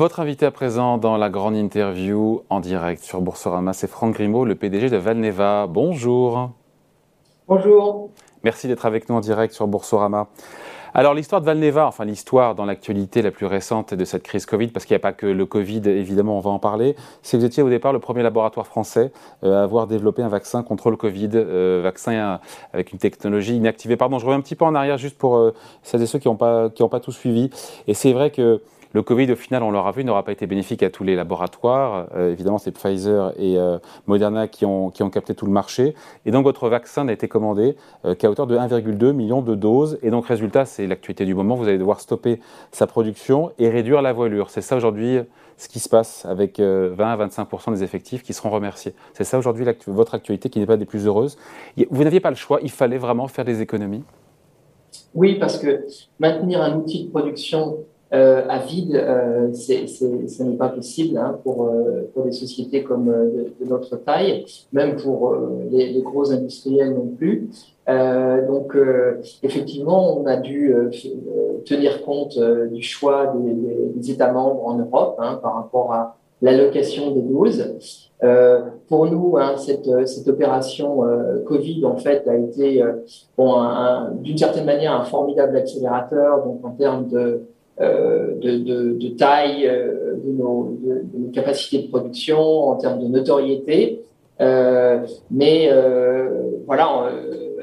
Votre 0.00 0.20
invité 0.20 0.46
à 0.46 0.50
présent 0.50 0.96
dans 0.96 1.18
la 1.18 1.28
grande 1.28 1.54
interview 1.54 2.42
en 2.48 2.60
direct 2.60 3.02
sur 3.02 3.20
Boursorama, 3.20 3.74
c'est 3.74 3.86
Franck 3.86 4.14
Grimaud, 4.14 4.46
le 4.46 4.54
PDG 4.54 4.88
de 4.88 4.96
Valneva. 4.96 5.66
Bonjour. 5.66 6.52
Bonjour. 7.46 8.08
Merci 8.42 8.66
d'être 8.66 8.86
avec 8.86 9.10
nous 9.10 9.16
en 9.16 9.20
direct 9.20 9.52
sur 9.52 9.66
Boursorama. 9.66 10.28
Alors 10.94 11.12
l'histoire 11.12 11.42
de 11.42 11.46
Valneva, 11.46 11.86
enfin 11.86 12.06
l'histoire 12.06 12.54
dans 12.54 12.64
l'actualité 12.64 13.20
la 13.20 13.30
plus 13.30 13.44
récente 13.44 13.92
de 13.92 14.04
cette 14.06 14.22
crise 14.22 14.46
Covid, 14.46 14.68
parce 14.68 14.86
qu'il 14.86 14.94
n'y 14.94 15.00
a 15.00 15.02
pas 15.02 15.12
que 15.12 15.26
le 15.26 15.44
Covid, 15.44 15.82
évidemment, 15.84 16.38
on 16.38 16.40
va 16.40 16.48
en 16.48 16.58
parler, 16.58 16.96
c'est 17.20 17.36
que 17.36 17.42
vous 17.42 17.46
étiez 17.46 17.62
au 17.62 17.68
départ 17.68 17.92
le 17.92 17.98
premier 17.98 18.22
laboratoire 18.22 18.66
français 18.66 19.12
euh, 19.44 19.60
à 19.60 19.64
avoir 19.64 19.86
développé 19.86 20.22
un 20.22 20.28
vaccin 20.28 20.62
contre 20.62 20.90
le 20.90 20.96
Covid, 20.96 21.28
euh, 21.34 21.82
vaccin 21.84 22.40
avec 22.72 22.92
une 22.92 22.98
technologie 22.98 23.54
inactivée. 23.54 23.98
Pardon, 23.98 24.18
je 24.18 24.24
reviens 24.24 24.38
un 24.38 24.42
petit 24.42 24.56
peu 24.56 24.64
en 24.64 24.74
arrière 24.74 24.96
juste 24.96 25.18
pour 25.18 25.36
euh, 25.36 25.52
celles 25.82 26.00
et 26.00 26.06
ceux 26.06 26.18
qui 26.18 26.28
n'ont 26.28 26.36
pas, 26.36 26.70
qui 26.70 26.88
pas 26.88 27.00
tout 27.00 27.12
suivi. 27.12 27.50
Et 27.86 27.92
c'est 27.92 28.14
vrai 28.14 28.30
que 28.30 28.62
le 28.92 29.02
Covid, 29.02 29.30
au 29.30 29.36
final, 29.36 29.62
on 29.62 29.70
l'aura 29.70 29.92
vu, 29.92 30.02
n'aura 30.04 30.24
pas 30.24 30.32
été 30.32 30.48
bénéfique 30.48 30.82
à 30.82 30.90
tous 30.90 31.04
les 31.04 31.14
laboratoires. 31.14 32.08
Euh, 32.16 32.32
évidemment, 32.32 32.58
c'est 32.58 32.72
Pfizer 32.72 33.32
et 33.38 33.56
euh, 33.56 33.78
Moderna 34.06 34.48
qui 34.48 34.64
ont, 34.64 34.90
capté 34.90 35.34
tout 35.34 35.46
le 35.46 35.52
marché. 35.52 35.94
Et 36.26 36.32
donc, 36.32 36.42
votre 36.42 36.68
vaccin 36.68 37.04
n'a 37.04 37.12
été 37.12 37.28
commandé 37.28 37.76
euh, 38.04 38.16
qu'à 38.16 38.28
hauteur 38.28 38.48
de 38.48 38.56
1,2 38.56 39.12
million 39.12 39.42
de 39.42 39.54
doses. 39.54 39.98
Et 40.02 40.10
donc, 40.10 40.26
résultat, 40.26 40.64
c'est 40.64 40.88
l'actualité 40.88 41.24
du 41.24 41.34
moment. 41.34 41.54
Vous 41.54 41.68
allez 41.68 41.78
devoir 41.78 42.00
stopper 42.00 42.40
sa 42.72 42.88
production 42.88 43.52
et 43.60 43.68
réduire 43.68 44.02
la 44.02 44.12
voilure. 44.12 44.50
C'est 44.50 44.60
ça 44.60 44.76
aujourd'hui 44.76 45.18
ce 45.56 45.68
qui 45.68 45.78
se 45.78 45.88
passe 45.88 46.24
avec 46.24 46.58
20 46.58 46.96
à 46.98 47.26
25% 47.26 47.72
des 47.72 47.84
effectifs 47.84 48.22
qui 48.22 48.32
seront 48.32 48.48
remerciés. 48.50 48.94
C'est 49.12 49.24
ça 49.24 49.38
aujourd'hui 49.38 49.66
votre 49.86 50.14
actualité 50.14 50.48
qui 50.48 50.58
n'est 50.58 50.66
pas 50.66 50.78
des 50.78 50.86
plus 50.86 51.06
heureuses. 51.06 51.36
Vous 51.90 52.02
n'aviez 52.02 52.20
pas 52.20 52.30
le 52.30 52.36
choix, 52.36 52.60
il 52.62 52.70
fallait 52.70 52.96
vraiment 52.96 53.28
faire 53.28 53.44
des 53.44 53.60
économies 53.60 54.02
Oui, 55.14 55.38
parce 55.38 55.58
que 55.58 55.84
maintenir 56.18 56.62
un 56.62 56.76
outil 56.76 57.04
de 57.04 57.10
production 57.10 57.76
euh, 58.12 58.42
à 58.48 58.58
vide, 58.58 58.96
euh, 58.96 59.52
ce 59.52 60.42
n'est 60.42 60.56
pas 60.56 60.68
possible 60.68 61.16
hein, 61.16 61.38
pour, 61.44 61.66
euh, 61.66 62.10
pour 62.12 62.24
des 62.24 62.32
sociétés 62.32 62.82
comme 62.82 63.08
euh, 63.08 63.44
de, 63.60 63.64
notre 63.64 63.96
taille, 63.96 64.44
même 64.72 64.96
pour 64.96 65.36
les, 65.70 65.92
les, 65.92 66.02
gros 66.02 66.32
industriels 66.32 66.92
non 66.92 67.06
plus. 67.06 67.48
donc, 67.86 68.76
effectivement, 69.42 70.18
on 70.18 70.26
a 70.26 70.36
dû 70.36 70.74
tenir 71.64 72.02
compte 72.02 72.38
du 72.72 72.82
choix 72.82 73.32
des, 73.36 73.54
des, 73.94 74.10
États 74.10 74.32
membres 74.32 74.66
en 74.66 74.74
Europe 74.78 75.16
hein, 75.18 75.38
par 75.42 75.54
rapport 75.54 75.92
à 75.92 76.16
l'allocation 76.42 77.12
des 77.12 77.22
doses. 77.22 77.74
Euh, 78.22 78.60
pour 78.88 79.06
nous, 79.06 79.36
hein, 79.38 79.54
cette, 79.56 79.88
cette 80.06 80.28
opération 80.28 81.04
euh, 81.04 81.42
Covid 81.44 81.84
en 81.84 81.96
fait 81.96 82.26
a 82.28 82.36
été 82.36 82.82
bon, 83.36 83.54
d'une 84.14 84.36
certaine 84.36 84.66
manière 84.66 84.92
un 84.92 85.04
formidable 85.04 85.56
accélérateur 85.56 86.44
donc 86.44 86.64
en 86.64 86.70
termes 86.70 87.08
de 87.08 87.18
euh, 87.18 87.38
de, 87.80 88.58
de, 88.58 88.92
de, 88.92 89.08
taille 89.16 89.66
euh, 89.66 90.16
de 90.22 90.32
nos, 90.32 90.76
de, 90.82 91.02
nos, 91.18 91.30
capacités 91.30 91.82
de 91.84 91.88
production, 91.88 92.38
en 92.68 92.76
termes 92.76 93.00
de 93.00 93.08
notoriété. 93.08 94.02
Euh, 94.40 95.06
mais 95.30 95.70
voilà, 96.66 97.10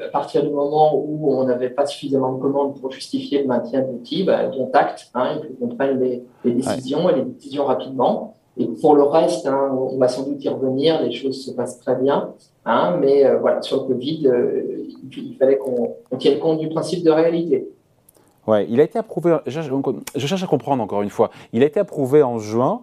à 0.04 0.08
partir 0.10 0.42
du 0.42 0.50
moment 0.50 0.94
où 0.94 1.32
on 1.32 1.44
n'avait 1.44 1.70
pas 1.70 1.86
suffisamment 1.86 2.32
de 2.32 2.40
commandes 2.40 2.80
pour 2.80 2.90
justifier 2.90 3.42
le 3.42 3.48
maintien 3.48 3.82
de 3.82 3.86
l'outil, 3.86 4.24
bah, 4.24 4.50
tacte, 4.72 5.08
hein, 5.14 5.38
il 5.42 5.48
faut 5.48 5.54
qu'on 5.54 5.74
prenne 5.74 6.00
les, 6.00 6.22
les 6.44 6.52
décisions 6.52 7.08
et 7.10 7.16
les 7.16 7.22
décisions 7.22 7.64
rapidement. 7.64 8.34
Et 8.56 8.66
pour 8.66 8.96
le 8.96 9.04
reste, 9.04 9.46
hein, 9.46 9.70
on 9.72 9.98
va 9.98 10.08
sans 10.08 10.24
doute 10.24 10.44
y 10.44 10.48
revenir, 10.48 11.00
les 11.02 11.12
choses 11.12 11.44
se 11.44 11.52
passent 11.52 11.78
très 11.78 11.96
bien. 11.96 12.34
Hein, 12.64 12.98
mais 13.00 13.24
voilà, 13.36 13.62
sur 13.62 13.82
le 13.82 13.94
Covid, 13.94 14.30
il 15.16 15.36
fallait 15.38 15.58
qu'on 15.58 15.96
tienne 16.18 16.38
compte 16.38 16.58
du 16.58 16.68
principe 16.68 17.04
de 17.04 17.10
réalité. 17.10 17.68
Ouais, 18.48 18.66
il 18.70 18.80
a 18.80 18.82
été 18.82 18.98
approuvé. 18.98 19.36
Je, 19.44 19.60
cherche 20.26 20.42
à 20.42 20.46
comprendre 20.46 20.82
encore 20.82 21.02
une 21.02 21.10
fois. 21.10 21.30
Il 21.52 21.62
a 21.62 21.66
été 21.66 21.78
approuvé 21.80 22.22
en 22.22 22.38
juin. 22.38 22.80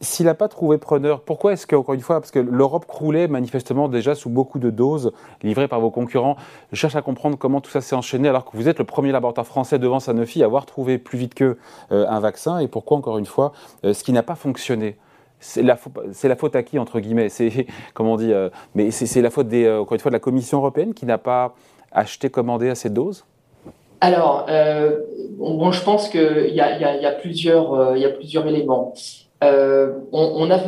S'il 0.00 0.26
n'a 0.26 0.34
pas 0.34 0.48
trouvé 0.48 0.78
preneur, 0.78 1.20
pourquoi 1.20 1.52
est-ce 1.52 1.64
qu'encore 1.64 1.94
une 1.94 2.00
fois, 2.00 2.20
parce 2.20 2.32
que 2.32 2.40
l'Europe 2.40 2.86
croulait 2.86 3.28
manifestement 3.28 3.88
déjà 3.88 4.16
sous 4.16 4.28
beaucoup 4.28 4.58
de 4.58 4.68
doses 4.68 5.12
livrées 5.44 5.68
par 5.68 5.80
vos 5.80 5.90
concurrents, 5.90 6.36
je 6.72 6.76
cherche 6.76 6.96
à 6.96 7.02
comprendre 7.02 7.38
comment 7.38 7.60
tout 7.60 7.70
ça 7.70 7.80
s'est 7.80 7.94
enchaîné 7.94 8.28
alors 8.28 8.44
que 8.44 8.56
vous 8.56 8.68
êtes 8.68 8.78
le 8.78 8.84
premier 8.84 9.12
laboratoire 9.12 9.46
français 9.46 9.78
devant 9.78 10.00
Sanofi 10.00 10.42
à 10.42 10.46
avoir 10.46 10.66
trouvé 10.66 10.98
plus 10.98 11.16
vite 11.16 11.34
qu'eux 11.34 11.56
euh, 11.92 12.04
un 12.08 12.20
vaccin 12.20 12.58
et 12.58 12.68
pourquoi 12.68 12.98
encore 12.98 13.16
une 13.16 13.24
fois 13.24 13.52
euh, 13.84 13.94
ce 13.94 14.04
qui 14.04 14.12
n'a 14.12 14.22
pas 14.22 14.34
fonctionné 14.34 14.98
c'est 15.38 15.62
la, 15.62 15.76
faute 15.76 16.56
à 16.56 16.62
qui 16.62 16.78
entre 16.78 17.00
guillemets? 17.00 17.30
C'est 17.30 17.66
comment 17.94 18.14
on 18.14 18.16
dit 18.16 18.32
euh, 18.32 18.50
Mais 18.74 18.90
c'est 18.90 19.22
la 19.22 19.30
faute 19.30 19.46
encore 19.46 19.94
une 19.94 20.00
fois 20.00 20.10
de 20.10 20.16
la 20.16 20.20
Commission 20.20 20.58
européenne 20.58 20.92
qui 20.92 21.06
n'a 21.06 21.18
pas 21.18 21.54
acheté 21.92 22.28
commandé 22.28 22.68
assez 22.68 22.90
de 22.90 22.94
doses? 22.94 23.24
Alors, 24.00 24.46
euh, 24.48 25.00
je 25.38 25.82
pense 25.82 26.08
qu'il 26.08 26.20
euh, 26.20 26.48
y 26.48 26.60
a 26.60 27.12
plusieurs 27.12 28.46
éléments. 28.46 28.94
Euh, 29.44 29.92
on, 30.12 30.50
a, 30.50 30.58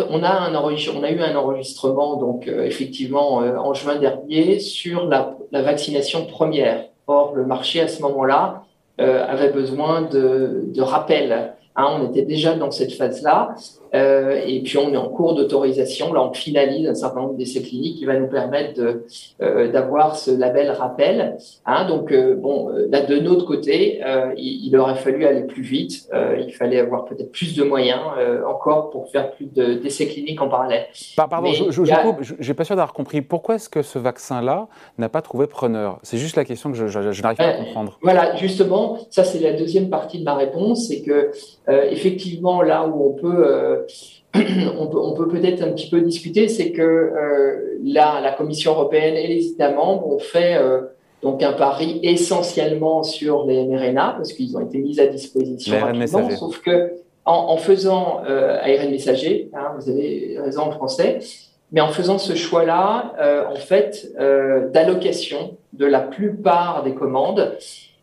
eu 1.11 1.21
un 1.21 1.35
enregistrement, 1.37 2.17
donc 2.17 2.47
effectivement, 2.47 3.37
en 3.37 3.75
juin 3.75 3.97
dernier, 3.97 4.61
sur 4.61 5.07
la, 5.07 5.37
vaccination 5.53 6.27
première. 6.27 6.85
Or, 7.07 7.35
le 7.35 7.47
marché, 7.47 7.81
à 7.81 7.89
ce 7.89 8.03
moment-là, 8.03 8.65
avait 8.99 9.51
besoin 9.51 10.03
de, 10.03 10.65
de 10.67 10.83
rappel. 10.83 11.55
Hein, 11.77 11.99
on 11.99 12.11
était 12.11 12.23
déjà 12.23 12.55
dans 12.55 12.71
cette 12.71 12.93
phase-là. 12.93 13.55
Euh, 13.95 14.41
et 14.47 14.61
puis 14.63 14.79
on 14.79 14.93
est 14.93 14.97
en 14.97 15.09
cours 15.09 15.35
d'autorisation. 15.35 16.13
Là, 16.13 16.23
on 16.23 16.33
finalise 16.33 16.89
un 16.89 16.95
certain 16.95 17.21
nombre 17.21 17.35
d'essais 17.35 17.63
cliniques 17.63 17.99
qui 17.99 18.05
va 18.05 18.19
nous 18.19 18.29
permettre 18.29 18.81
euh, 19.41 19.71
d'avoir 19.71 20.17
ce 20.17 20.31
label 20.31 20.71
rappel. 20.71 21.37
Hein, 21.67 21.87
donc 21.87 22.13
euh, 22.13 22.35
bon, 22.35 22.69
là 22.91 23.01
de 23.03 23.19
notre 23.19 23.47
côté, 23.47 24.01
il, 24.37 24.67
il, 24.67 24.77
aurait 24.77 24.97
fallu 24.97 25.25
aller 25.25 25.43
plus 25.43 25.63
vite. 25.63 26.09
il 26.39 26.53
fallait 26.53 26.81
avoir 26.81 27.05
peut-être 27.05 27.33
plus 27.33 27.57
de 27.57 27.65
moyens 27.65 28.01
encore 28.47 28.91
pour 28.91 29.09
faire 29.11 29.33
plus 29.33 29.47
de, 29.47 29.75
d'essais 29.75 30.07
cliniques 30.07 30.41
en 30.41 30.49
parallèle. 30.49 30.87
Pardon, 31.17 31.53
je, 31.53 31.71
je, 31.71 31.93
a... 31.93 32.17
je, 32.21 32.53
pas 32.53 32.65
sûr 32.65 32.77
d'avoir 32.77 32.93
compris. 32.93 33.23
Pourquoi 33.23 33.57
est-ce 33.57 33.69
que 33.69 33.83
ce 33.83 33.99
vaccin-là 33.99 34.69
n'a 34.99 35.09
pas 35.09 35.23
trouvé 35.23 35.47
preneur? 35.47 35.99
C'est 36.03 36.19
juste 36.19 36.37
la 36.37 36.45
question 36.45 36.71
que 36.71 36.77
je, 36.77 36.87
je 36.89 37.23
n'arrive 37.23 37.39
pas 37.39 37.49
à 37.49 37.53
comprendre. 37.55 37.99
Voilà, 38.03 38.37
justement, 38.37 38.99
ça 39.11 39.25
c'est 39.25 39.41
la 39.41 39.53
deuxième 39.53 39.91
partie 39.91 40.19
de 40.19 40.25
ma 40.25 40.35
réponse, 40.35 40.89
c'est 40.89 41.03
que 41.03 41.31
effectivement 41.69 42.63
là 42.63 42.87
où 42.87 43.11
on 43.11 43.13
peut 43.13 43.78
on 44.35 44.87
peut, 44.87 44.99
on 44.99 45.15
peut 45.15 45.29
peut-être 45.29 45.63
un 45.63 45.73
petit 45.73 45.89
peu 45.89 46.01
discuter, 46.01 46.49
c'est 46.49 46.73
que 46.73 46.83
euh, 46.83 47.79
là, 47.83 48.21
la 48.21 48.33
Commission 48.33 48.73
européenne 48.73 49.15
et 49.15 49.27
les 49.27 49.47
États 49.49 49.73
membres 49.73 50.07
ont 50.07 50.19
fait 50.19 50.57
euh, 50.57 50.83
donc 51.23 51.43
un 51.43 51.53
pari 51.53 51.99
essentiellement 52.03 53.03
sur 53.03 53.47
les 53.47 53.65
mRNA 53.65 54.15
parce 54.17 54.33
qu'ils 54.33 54.57
ont 54.57 54.61
été 54.61 54.79
mis 54.79 55.01
à 55.01 55.07
disposition 55.07 55.79
rapidement, 55.81 56.31
sauf 56.31 56.61
que 56.61 56.93
en, 57.25 57.53
en 57.53 57.57
faisant 57.57 58.23
euh, 58.29 58.59
ARN 58.61 58.91
messager, 58.91 59.51
hein, 59.55 59.73
vous 59.79 59.91
avez 59.91 60.39
raison 60.39 60.63
en 60.63 60.71
français, 60.71 61.21
mais 61.73 61.81
en 61.81 61.89
faisant 61.89 62.19
ce 62.19 62.35
choix-là, 62.35 63.15
euh, 63.21 63.45
en 63.47 63.57
fait, 63.57 64.11
euh, 64.19 64.69
d'allocation 64.71 65.57
de 65.75 65.85
la 65.85 66.01
plupart 66.01 66.83
des 66.83 66.95
commandes, 66.95 67.57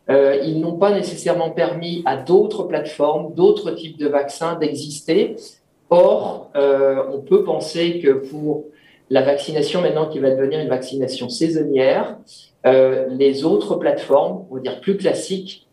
euh, 0.08 0.38
ils 0.44 0.60
n'ont 0.60 0.76
pas 0.76 0.92
nécessairement 0.92 1.50
permis 1.50 2.02
à 2.06 2.16
d'autres 2.16 2.62
plateformes, 2.64 3.34
d'autres 3.34 3.72
types 3.72 3.98
de 3.98 4.06
vaccins 4.06 4.54
d'exister 4.54 5.34
Or, 5.90 6.50
euh, 6.56 7.02
on 7.12 7.20
peut 7.20 7.44
penser 7.44 8.00
que 8.00 8.10
pour 8.10 8.64
la 9.10 9.22
vaccination 9.22 9.80
maintenant 9.80 10.08
qui 10.08 10.18
va 10.18 10.30
devenir 10.30 10.60
une 10.60 10.68
vaccination 10.68 11.28
saisonnière, 11.28 12.18
euh, 12.66 13.06
les 13.10 13.44
autres 13.44 13.76
plateformes, 13.76 14.46
on 14.50 14.56
va 14.56 14.60
dire 14.60 14.80
plus 14.80 14.96
classiques, 14.96 15.65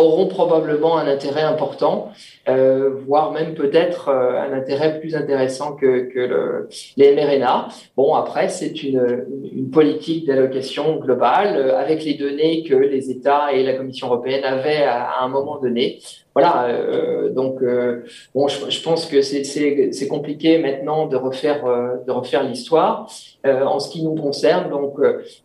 auront 0.00 0.26
probablement 0.26 0.96
un 0.96 1.06
intérêt 1.06 1.42
important, 1.42 2.10
euh, 2.48 2.90
voire 3.06 3.32
même 3.32 3.54
peut-être 3.54 4.08
euh, 4.08 4.40
un 4.40 4.52
intérêt 4.52 4.98
plus 4.98 5.14
intéressant 5.14 5.76
que, 5.76 6.08
que 6.12 6.18
le, 6.18 6.68
les 6.96 7.14
mRNA. 7.14 7.68
Bon, 7.96 8.14
après, 8.14 8.48
c'est 8.48 8.82
une, 8.82 9.70
politique 9.72 10.26
d'allocation 10.26 10.96
globale 10.96 11.56
euh, 11.56 11.78
avec 11.78 12.04
les 12.04 12.14
données 12.14 12.64
que 12.64 12.74
les 12.74 13.10
États 13.10 13.52
et 13.52 13.62
la 13.62 13.74
Commission 13.74 14.08
européenne 14.08 14.42
avaient 14.42 14.82
à, 14.82 15.20
un 15.20 15.28
moment 15.28 15.60
donné. 15.60 16.00
Voilà, 16.34 16.68
donc 17.30 17.56
bon, 18.34 18.46
je, 18.46 18.70
je, 18.70 18.82
pense 18.82 19.06
que 19.06 19.20
c'est 19.20 20.08
compliqué 20.08 20.58
maintenant 20.58 21.06
de 21.06 21.16
refaire 21.16 21.64
de 22.06 22.12
refaire 22.12 22.44
l'histoire. 22.44 23.10
en 23.44 23.80
ce 23.80 23.90
qui 23.90 24.04
nous 24.04 24.14
concerne, 24.14 24.70
donc 24.70 24.94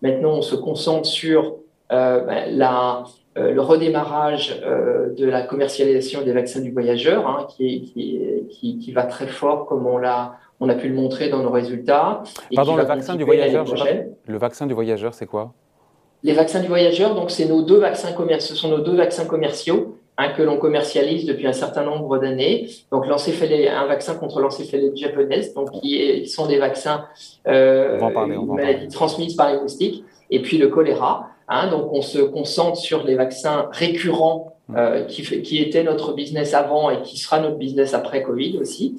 maintenant 0.03 0.37
on 0.37 0.41
se 0.43 0.55
concentre 0.55 1.07
sur 1.07 1.55
ben, 1.89 2.57
la 2.57 3.03
euh, 3.37 3.51
le 3.51 3.59
redémarrage 3.59 4.61
euh, 4.65 5.13
de 5.13 5.25
la 5.25 5.41
commercialisation 5.41 6.21
des 6.21 6.31
vaccins 6.31 6.61
du 6.61 6.71
voyageur, 6.71 7.27
hein, 7.27 7.47
qui, 7.49 7.81
qui, 7.81 8.21
qui, 8.49 8.79
qui, 8.79 8.91
va 8.93 9.03
très 9.03 9.27
fort, 9.27 9.65
comme 9.65 9.85
on 9.85 9.97
l'a 9.97 10.37
on 10.61 10.69
a 10.69 10.75
pu 10.75 10.87
le 10.87 10.95
montrer 10.95 11.27
dans 11.27 11.43
nos 11.43 11.49
résultats. 11.49 12.23
Pardon, 12.55 12.77
le 12.77 12.83
vaccin 12.83 13.17
du 13.17 13.25
voyageur, 13.25 13.65
le 14.25 14.37
vaccin 14.37 14.67
du 14.67 14.73
voyageur, 14.73 15.13
c'est 15.13 15.25
quoi? 15.25 15.51
Les 16.23 16.31
vaccins 16.31 16.61
du 16.61 16.67
voyageur, 16.67 17.13
donc 17.13 17.29
c'est 17.29 17.43
nos 17.43 17.61
deux 17.61 17.77
vaccins 17.77 18.13
commerciaux, 18.13 18.55
ce 18.55 18.61
sont 18.61 18.69
nos 18.69 18.79
deux 18.79 18.95
vaccins 18.95 19.25
commerciaux 19.25 19.97
hein, 20.17 20.29
que 20.29 20.41
l'on 20.41 20.57
commercialise 20.57 21.25
depuis 21.25 21.45
un 21.45 21.53
certain 21.53 21.83
nombre 21.83 22.17
d'années. 22.19 22.69
Donc 22.89 23.03
un 23.05 23.85
vaccin 23.85 24.15
contre 24.15 24.39
l'encéphalite 24.39 24.95
japonaise, 24.95 25.53
donc 25.53 25.71
qui, 25.81 26.01
est, 26.01 26.21
qui, 26.21 26.29
sont 26.29 26.47
des 26.47 26.57
vaccins 26.57 27.03
euh, 27.49 27.97
on 27.97 27.99
va 27.99 28.05
en 28.05 28.11
parler, 28.13 28.37
on 28.37 28.45
va 28.45 28.63
maladies 28.63 28.87
transmises 28.87 29.35
par 29.35 29.51
les 29.51 29.59
moustiques 29.59 30.05
et 30.31 30.41
puis 30.41 30.57
le 30.57 30.69
choléra. 30.69 31.34
Hein, 31.47 31.69
donc, 31.69 31.91
on 31.91 32.01
se 32.01 32.19
concentre 32.19 32.77
sur 32.77 33.03
les 33.03 33.15
vaccins 33.15 33.69
récurrents 33.71 34.53
euh, 34.75 35.05
qui, 35.05 35.21
qui 35.43 35.61
était 35.61 35.83
notre 35.83 36.13
business 36.13 36.53
avant 36.53 36.89
et 36.89 37.01
qui 37.01 37.17
sera 37.17 37.39
notre 37.39 37.57
business 37.57 37.93
après 37.93 38.23
Covid 38.23 38.57
aussi. 38.57 38.97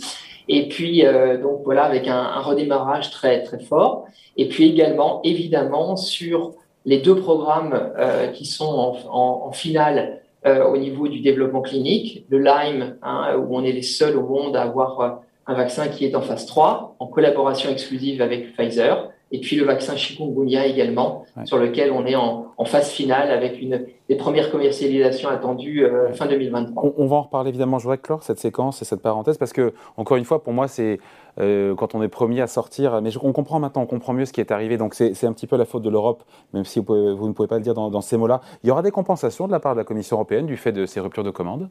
Et 0.49 0.69
puis, 0.69 1.05
euh, 1.05 1.39
donc 1.43 1.63
voilà, 1.65 1.85
avec 1.85 2.07
un, 2.07 2.15
un, 2.15 2.41
redémarrage 2.41 3.11
très, 3.11 3.43
très 3.43 3.59
fort. 3.59 4.07
Et 4.37 4.49
puis 4.49 4.69
également, 4.69 5.21
évidemment, 5.25 5.97
sur 5.97 6.55
les 6.85 6.99
deux 6.99 7.17
programmes 7.17 7.93
euh, 7.99 8.29
qui 8.29 8.45
sont 8.45 8.65
en, 8.65 8.97
en, 9.11 9.47
en 9.49 9.53
finale 9.53 10.23
euh, 10.47 10.65
au 10.65 10.77
niveau 10.77 11.09
du 11.09 11.21
développement 11.21 11.61
clinique, 11.61 12.25
le 12.29 12.39
Lyme, 12.39 12.97
hein, 13.03 13.37
où 13.37 13.57
on 13.57 13.65
est 13.65 13.73
les 13.73 13.83
seuls 13.83 14.17
au 14.17 14.23
monde 14.23 14.55
à 14.55 14.63
avoir 14.63 15.01
euh, 15.01 15.11
un 15.49 15.55
vaccin 15.55 15.89
qui 15.89 16.05
est 16.05 16.15
en 16.15 16.21
phase 16.21 16.47
3, 16.47 16.95
en 17.01 17.07
collaboration 17.09 17.69
exclusive 17.69 18.23
avec 18.23 18.55
Pfizer, 18.55 19.11
et 19.33 19.41
puis 19.41 19.57
le 19.57 19.65
vaccin 19.65 19.97
chikungunya 19.97 20.67
également, 20.67 21.25
sur 21.45 21.59
lequel 21.59 21.91
on 21.91 22.07
est 22.07 22.15
en, 22.15 22.47
en, 22.57 22.65
phase 22.65 22.91
finale 22.91 23.33
avec 23.33 23.61
une 23.61 23.85
des 24.09 24.15
premières 24.15 24.53
commercialisations 24.53 25.29
attendues 25.29 25.85
euh, 25.85 26.13
fin 26.13 26.27
2023. 26.27 26.95
On, 26.97 27.07
va 27.07 27.17
en 27.17 27.23
reparler 27.23 27.49
évidemment. 27.49 27.79
Je 27.79 27.85
voudrais 27.85 27.99
clore 27.99 28.23
cette 28.23 28.39
séquence 28.39 28.83
et 28.83 28.85
cette 28.85 29.03
parenthèse 29.03 29.37
parce 29.37 29.53
que 29.53 29.75
encore 29.97 30.17
une 30.17 30.25
fois, 30.25 30.45
pour 30.45 30.53
moi, 30.53 30.69
c'est 30.69 31.01
euh, 31.41 31.75
quand 31.75 31.97
on 31.97 32.03
est 32.03 32.09
premier 32.09 32.41
à 32.41 32.47
sortir. 32.47 33.03
Mais 33.03 33.11
on 33.21 33.33
comprend 33.33 33.59
maintenant, 33.59 33.83
on 33.83 33.87
comprend 33.87 34.13
mieux 34.13 34.27
ce 34.27 34.33
qui 34.33 34.41
est 34.41 34.53
arrivé. 34.53 34.77
Donc 34.77 34.95
c'est 34.95 35.25
un 35.25 35.33
petit 35.33 35.49
peu 35.49 35.57
la 35.57 35.65
faute 35.65 35.83
de 35.83 35.91
l'Europe, 35.91 36.23
même 36.55 36.65
si 36.65 36.79
vous, 36.79 37.17
vous, 37.17 37.27
ne 37.27 37.33
pouvez 37.33 37.49
pas 37.49 37.57
le 37.57 37.63
dire 37.63 37.75
dans, 37.75 37.91
dans 37.91 38.03
ces 38.03 38.17
mots-là. 38.17 38.41
Il 38.63 38.69
y 38.69 38.71
aura 38.71 38.83
des 38.83 38.93
compensations 38.93 39.49
de 39.49 39.53
la 39.53 39.59
part 39.59 39.75
de 39.75 39.81
la 39.81 39.85
Commission 39.85 40.17
européenne 40.17 40.47
du 40.47 40.57
fait 40.57 40.73
de 40.73 40.87
ces 40.87 41.01
ruptures 41.01 41.25
de 41.25 41.31
commandes? 41.31 41.69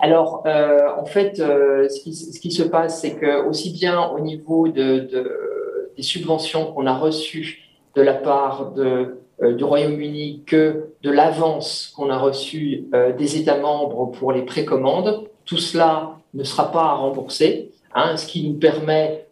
Alors, 0.00 0.42
euh, 0.46 0.88
en 0.98 1.04
fait, 1.04 1.36
ce 1.36 2.02
qui, 2.02 2.14
ce, 2.14 2.40
qui, 2.40 2.50
se 2.50 2.62
passe, 2.62 3.00
c'est 3.00 3.14
que 3.14 3.46
aussi 3.46 3.70
bien 3.70 4.08
au 4.08 4.20
niveau 4.20 4.66
de, 4.68 5.00
de 5.00 5.57
des 5.98 6.04
subventions 6.04 6.72
qu'on 6.72 6.86
a 6.86 6.96
reçues 6.96 7.68
de 7.96 8.02
la 8.02 8.14
part 8.14 8.72
euh, 8.78 9.16
du 9.54 9.64
Royaume-Uni 9.64 10.44
que 10.46 10.94
de 11.02 11.10
l'avance 11.10 11.92
qu'on 11.96 12.08
a 12.08 12.16
reçue 12.16 12.86
euh, 12.94 13.12
des 13.12 13.36
États 13.36 13.58
membres 13.58 14.06
pour 14.06 14.32
les 14.32 14.42
précommandes. 14.42 15.24
Tout 15.44 15.58
cela 15.58 16.12
ne 16.34 16.44
sera 16.44 16.70
pas 16.70 16.84
à 16.84 16.94
rembourser, 16.94 17.72
hein, 17.94 18.16
ce 18.16 18.26
qui 18.26 18.48
nous 18.48 18.58
permet, 18.58 19.26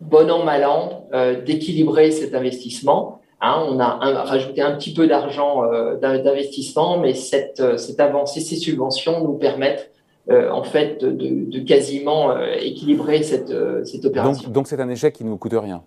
bon 0.00 0.30
an, 0.30 0.44
mal 0.44 0.64
an, 0.64 1.08
euh, 1.12 1.42
d'équilibrer 1.42 2.12
cet 2.12 2.36
investissement. 2.36 3.20
Hein, 3.40 3.66
on 3.68 3.80
a 3.80 3.96
rajouté 4.22 4.62
un 4.62 4.76
petit 4.76 4.94
peu 4.94 5.06
d'argent 5.06 5.64
d'investissement, 6.00 6.98
mais 6.98 7.12
cette, 7.12 7.78
cette 7.78 8.00
avance 8.00 8.38
et 8.38 8.40
ces 8.40 8.56
subventions 8.56 9.22
nous 9.22 9.34
permettent 9.34 9.90
euh, 10.30 10.50
en 10.50 10.62
fait, 10.62 11.04
de, 11.04 11.50
de 11.50 11.60
quasiment 11.60 12.30
euh, 12.30 12.54
équilibrer 12.58 13.22
cette, 13.22 13.50
euh, 13.50 13.84
cette 13.84 14.06
opération. 14.06 14.48
Donc, 14.48 14.68
c'est 14.68 14.80
un 14.80 14.88
échec 14.88 15.12
qui 15.12 15.22
ne 15.22 15.28
vous 15.28 15.36
coûte 15.36 15.52
rien? 15.54 15.82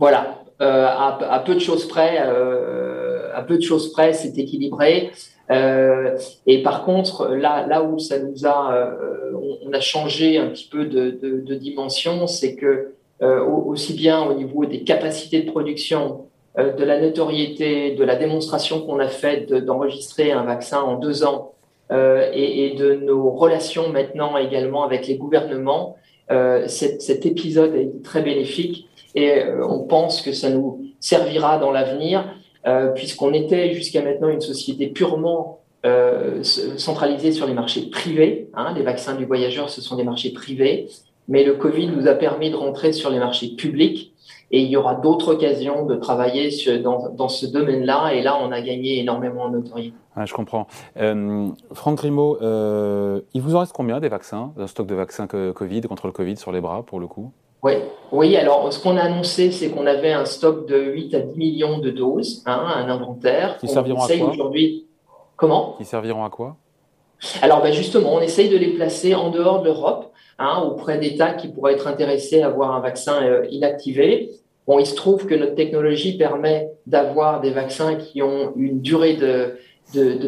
Voilà, 0.00 0.42
à, 0.58 1.18
à, 1.32 1.38
peu 1.40 1.54
de 1.54 1.60
choses 1.60 1.86
près, 1.86 2.18
à 2.18 3.42
peu 3.42 3.56
de 3.56 3.62
choses 3.62 3.92
près, 3.92 4.12
c'est 4.12 4.38
équilibré. 4.38 5.10
et 5.50 6.62
par 6.62 6.84
contre, 6.84 7.28
là, 7.28 7.66
là 7.66 7.82
où 7.82 7.98
ça 7.98 8.20
nous 8.20 8.46
a, 8.46 8.96
on, 9.34 9.58
on, 9.68 9.72
a 9.72 9.80
changé 9.80 10.38
un 10.38 10.50
petit 10.50 10.68
peu 10.68 10.84
de, 10.84 11.10
de, 11.10 11.40
de 11.40 11.54
dimension, 11.56 12.28
c'est 12.28 12.54
que 12.54 12.92
aussi 13.20 13.94
bien 13.94 14.22
au 14.22 14.34
niveau 14.34 14.66
des 14.66 14.84
capacités 14.84 15.42
de 15.42 15.50
production, 15.50 16.26
de 16.56 16.84
la 16.84 17.00
notoriété, 17.00 17.96
de 17.96 18.04
la 18.04 18.14
démonstration 18.14 18.80
qu'on 18.82 19.00
a 19.00 19.08
faite 19.08 19.52
d'enregistrer 19.52 20.30
un 20.30 20.44
vaccin 20.44 20.80
en 20.80 20.94
deux 20.94 21.24
ans 21.24 21.54
euh, 21.90 22.28
et, 22.34 22.74
de 22.74 22.94
nos 22.94 23.30
relations 23.30 23.88
maintenant 23.88 24.36
également 24.36 24.84
avec 24.84 25.06
les 25.06 25.16
gouvernements. 25.16 25.96
Euh, 26.30 26.66
cet, 26.68 27.24
épisode 27.24 27.74
a 27.74 27.78
été 27.78 28.02
très 28.02 28.20
bénéfique 28.20 28.88
et 29.14 29.42
euh, 29.42 29.66
on 29.66 29.80
pense 29.80 30.20
que 30.20 30.32
ça 30.32 30.50
nous 30.50 30.84
servira 31.00 31.58
dans 31.58 31.70
l'avenir 31.70 32.34
puisqu'on 32.94 33.32
était 33.32 33.72
jusqu'à 33.72 34.02
maintenant 34.02 34.28
une 34.28 34.42
société 34.42 34.88
purement 34.88 35.60
centralisée 36.42 37.32
sur 37.32 37.46
les 37.46 37.54
marchés 37.54 37.88
privés. 37.88 38.50
Hein, 38.52 38.74
les 38.76 38.82
vaccins 38.82 39.14
du 39.14 39.24
voyageur, 39.24 39.70
ce 39.70 39.80
sont 39.80 39.96
des 39.96 40.04
marchés 40.04 40.34
privés, 40.34 40.90
mais 41.28 41.44
le 41.44 41.54
Covid 41.54 41.86
nous 41.86 42.08
a 42.08 42.14
permis 42.14 42.50
de 42.50 42.56
rentrer 42.56 42.92
sur 42.92 43.08
les 43.08 43.18
marchés 43.18 43.54
publics 43.56 44.12
et 44.50 44.60
il 44.60 44.68
y 44.68 44.76
aura 44.76 44.94
d'autres 44.94 45.34
occasions 45.34 45.84
de 45.84 45.94
travailler 45.96 46.50
sur, 46.50 46.80
dans, 46.80 47.10
dans, 47.10 47.28
ce 47.28 47.46
domaine-là. 47.46 48.14
Et 48.14 48.22
là, 48.22 48.38
on 48.40 48.50
a 48.50 48.60
gagné 48.60 48.98
énormément 49.00 49.42
en 49.42 49.50
notoriété. 49.50 49.94
Ouais, 50.16 50.26
je 50.26 50.34
comprends. 50.34 50.66
Euh, 50.96 51.48
Franck 51.72 51.98
Grimaud, 51.98 52.38
euh, 52.40 53.20
il 53.34 53.42
vous 53.42 53.54
en 53.54 53.60
reste 53.60 53.72
combien 53.72 54.00
des 54.00 54.08
vaccins, 54.08 54.52
d'un 54.56 54.66
stock 54.66 54.86
de 54.86 54.94
vaccins 54.94 55.26
Covid, 55.26 55.82
contre 55.82 56.06
le 56.06 56.12
Covid 56.12 56.36
sur 56.36 56.50
les 56.50 56.60
bras, 56.60 56.82
pour 56.82 56.98
le 56.98 57.06
coup? 57.06 57.32
Oui, 57.62 57.72
oui, 58.12 58.36
alors 58.36 58.72
ce 58.72 58.80
qu'on 58.80 58.96
a 58.96 59.02
annoncé, 59.02 59.50
c'est 59.50 59.70
qu'on 59.70 59.86
avait 59.86 60.12
un 60.12 60.24
stock 60.24 60.66
de 60.68 60.78
8 60.78 61.14
à 61.14 61.20
10 61.20 61.36
millions 61.36 61.78
de 61.78 61.90
doses, 61.90 62.42
hein, 62.46 62.64
un 62.76 62.88
inventaire. 62.88 63.58
Qui 63.58 63.68
serviront 63.68 64.02
à 64.02 64.16
quoi? 64.16 64.30
aujourd'hui. 64.30 64.86
Comment? 65.36 65.74
Qui 65.76 65.84
serviront 65.84 66.24
à 66.24 66.30
quoi? 66.30 66.56
Alors 67.42 67.62
ben 67.62 67.72
justement, 67.72 68.14
on 68.14 68.20
essaye 68.20 68.48
de 68.48 68.56
les 68.56 68.68
placer 68.68 69.14
en 69.14 69.30
dehors 69.30 69.60
de 69.60 69.66
l'Europe 69.66 70.12
hein, 70.38 70.62
auprès 70.64 70.98
d'États 70.98 71.32
qui 71.32 71.48
pourraient 71.48 71.74
être 71.74 71.86
intéressés 71.86 72.42
à 72.42 72.46
avoir 72.46 72.74
un 72.74 72.80
vaccin 72.80 73.22
euh, 73.22 73.46
inactivé. 73.50 74.30
Bon, 74.66 74.78
il 74.78 74.86
se 74.86 74.94
trouve 74.94 75.26
que 75.26 75.34
notre 75.34 75.54
technologie 75.54 76.16
permet 76.16 76.70
d'avoir 76.86 77.40
des 77.40 77.50
vaccins 77.50 77.96
qui 77.96 78.22
ont 78.22 78.52
une 78.56 78.80
durée 78.80 79.14
de, 79.14 79.56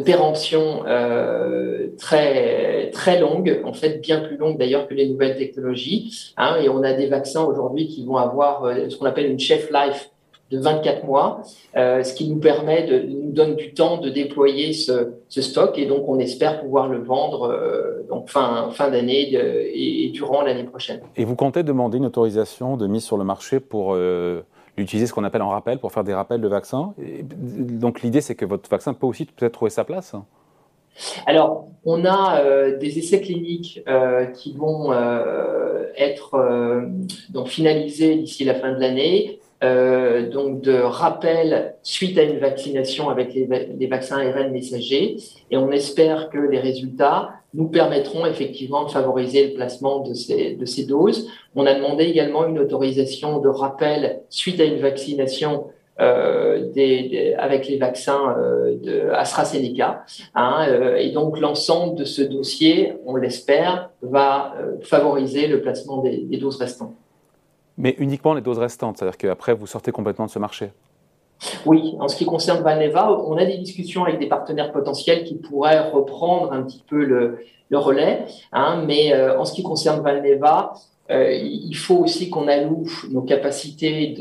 péremption 0.03 0.85
euh, 0.87 1.89
très 1.99 2.89
très 2.91 3.21
longue, 3.21 3.61
en 3.65 3.75
fait 3.75 4.01
bien 4.01 4.21
plus 4.21 4.39
longue 4.39 4.57
d'ailleurs 4.59 4.89
que 4.89 4.95
les 4.95 5.07
nouvelles 5.07 5.37
technologies. 5.37 6.33
Hein, 6.39 6.57
et 6.63 6.71
on 6.71 6.83
a 6.83 6.95
des 6.95 7.07
vaccins 7.07 7.45
aujourd'hui 7.45 7.87
qui 7.87 8.05
vont 8.07 8.17
avoir 8.17 8.65
euh, 8.65 8.89
ce 8.89 8.97
qu'on 8.97 9.05
appelle 9.05 9.31
une 9.31 9.39
chef 9.39 9.71
life 9.71 10.11
de 10.50 10.58
24 10.58 11.05
mois, 11.05 11.43
euh, 11.76 12.02
ce 12.02 12.14
qui 12.14 12.29
nous 12.29 12.38
permet 12.38 12.85
de 12.85 12.99
nous 13.00 13.31
donne 13.32 13.56
du 13.56 13.73
temps 13.73 13.99
de 13.99 14.11
déployer 14.11 14.73
ce, 14.73 15.12
ce 15.29 15.43
stock 15.43 15.79
et 15.79 15.87
donc 15.87 16.08
on 16.08 16.19
espère 16.19 16.61
pouvoir 16.61 16.88
le 16.88 16.99
vendre 16.99 17.50
euh, 17.50 18.06
donc 18.08 18.29
fin 18.29 18.69
fin 18.70 18.91
d'année 18.91 19.32
et, 19.32 20.06
et, 20.06 20.11
durant 20.11 20.43
l'année 20.43 20.64
prochaine. 20.64 21.00
Et 21.17 21.25
vous 21.25 21.37
comptez 21.37 21.62
demander 21.62 21.99
une 21.99 22.06
autorisation 22.06 22.76
de 22.76 22.87
mise 22.87 23.05
sur 23.05 23.17
le 23.17 23.25
marché 23.25 23.61
pour 23.61 23.94
euh, 23.94 24.43
l'utiliser 24.76 25.06
ce 25.06 25.12
qu'on 25.12 25.25
appelle 25.25 25.43
en 25.43 25.50
rappel 25.50 25.79
pour 25.79 25.93
faire 25.93 26.05
des 26.05 26.14
rappels 26.14 26.41
de 26.41 26.49
vaccins? 26.49 26.94
Et 27.00 27.23
donc 27.23 28.03
l'idée 28.03 28.20
c'est 28.20 28.35
que 28.35 28.44
votre 28.44 28.69
vaccin 28.69 28.93
peut 28.93 29.06
aussi 29.06 29.26
peut-être 29.26 29.53
trouver 29.53 29.70
sa 29.70 29.85
place? 29.85 30.14
Alors, 31.26 31.69
on 31.85 32.05
a 32.05 32.41
euh, 32.41 32.79
des 32.79 32.99
essais 32.99 33.20
cliniques 33.20 33.82
euh, 33.88 34.26
qui 34.26 34.53
vont 34.53 34.93
euh, 34.93 35.87
être 35.96 36.87
donc 37.31 37.49
finalisés 37.49 38.17
d'ici 38.17 38.44
la 38.44 38.55
fin 38.55 38.73
de 38.73 38.81
l'année. 38.81 39.40
Euh, 39.62 40.31
donc 40.31 40.62
de 40.62 40.73
rappel 40.73 41.75
suite 41.83 42.17
à 42.17 42.23
une 42.23 42.39
vaccination 42.39 43.11
avec 43.11 43.34
les, 43.34 43.87
vaccins 43.87 44.17
ARN 44.19 44.53
messagers. 44.53 45.19
Et 45.51 45.58
on 45.58 45.70
espère 45.70 46.31
que 46.31 46.39
les 46.39 46.58
résultats 46.58 47.31
nous 47.53 47.69
permettront 47.69 48.25
effectivement 48.25 48.84
de 48.84 48.91
favoriser 48.91 49.49
le 49.49 49.55
placement 49.55 50.01
de 50.01 50.15
ces, 50.15 50.87
doses. 50.89 51.29
On 51.55 51.67
a 51.67 51.75
demandé 51.75 52.05
également 52.05 52.46
une 52.46 52.58
autorisation 52.58 53.39
de 53.39 53.49
rappel 53.49 54.23
suite 54.31 54.61
à 54.61 54.65
une 54.65 54.81
vaccination 54.81 55.67
euh, 56.01 56.70
des, 56.73 57.08
des, 57.11 57.34
avec 57.34 57.69
les 57.69 57.77
vaccins 57.77 58.34
euh, 58.39 58.77
de 58.82 59.11
AstraZeneca. 59.11 60.06
Hein, 60.34 60.67
euh, 60.70 60.96
et 60.96 61.11
donc 61.11 61.39
l'ensemble 61.39 61.96
de 61.99 62.05
ce 62.05 62.23
dossier, 62.23 62.94
on 63.05 63.15
l'espère, 63.17 63.91
va 64.01 64.55
euh, 64.58 64.77
favoriser 64.81 65.49
le 65.49 65.61
placement 65.61 65.99
des 65.99 66.39
doses 66.39 66.56
restantes. 66.56 66.94
Mais 67.81 67.94
uniquement 67.99 68.34
les 68.34 68.43
doses 68.43 68.58
restantes, 68.58 68.99
c'est-à-dire 68.99 69.17
qu'après, 69.17 69.55
vous 69.55 69.67
sortez 69.67 69.91
complètement 69.91 70.27
de 70.27 70.31
ce 70.31 70.39
marché 70.39 70.70
Oui, 71.65 71.94
en 71.99 72.08
ce 72.08 72.17
qui 72.17 72.27
concerne 72.27 72.63
Valneva, 72.63 73.10
on 73.10 73.39
a 73.39 73.46
des 73.46 73.56
discussions 73.56 74.05
avec 74.05 74.19
des 74.19 74.27
partenaires 74.27 74.70
potentiels 74.70 75.25
qui 75.25 75.37
pourraient 75.37 75.91
reprendre 75.91 76.53
un 76.53 76.63
petit 76.63 76.84
peu 76.87 77.03
le, 77.03 77.39
le 77.70 77.79
relais. 77.79 78.27
Hein, 78.53 78.84
mais 78.87 79.15
euh, 79.15 79.41
en 79.41 79.46
ce 79.46 79.55
qui 79.55 79.63
concerne 79.63 80.03
Valneva, 80.03 80.75
euh, 81.10 81.32
il 81.32 81.75
faut 81.75 81.96
aussi 81.96 82.29
qu'on 82.29 82.49
alloue 82.49 82.84
nos 83.10 83.22
capacités 83.22 84.15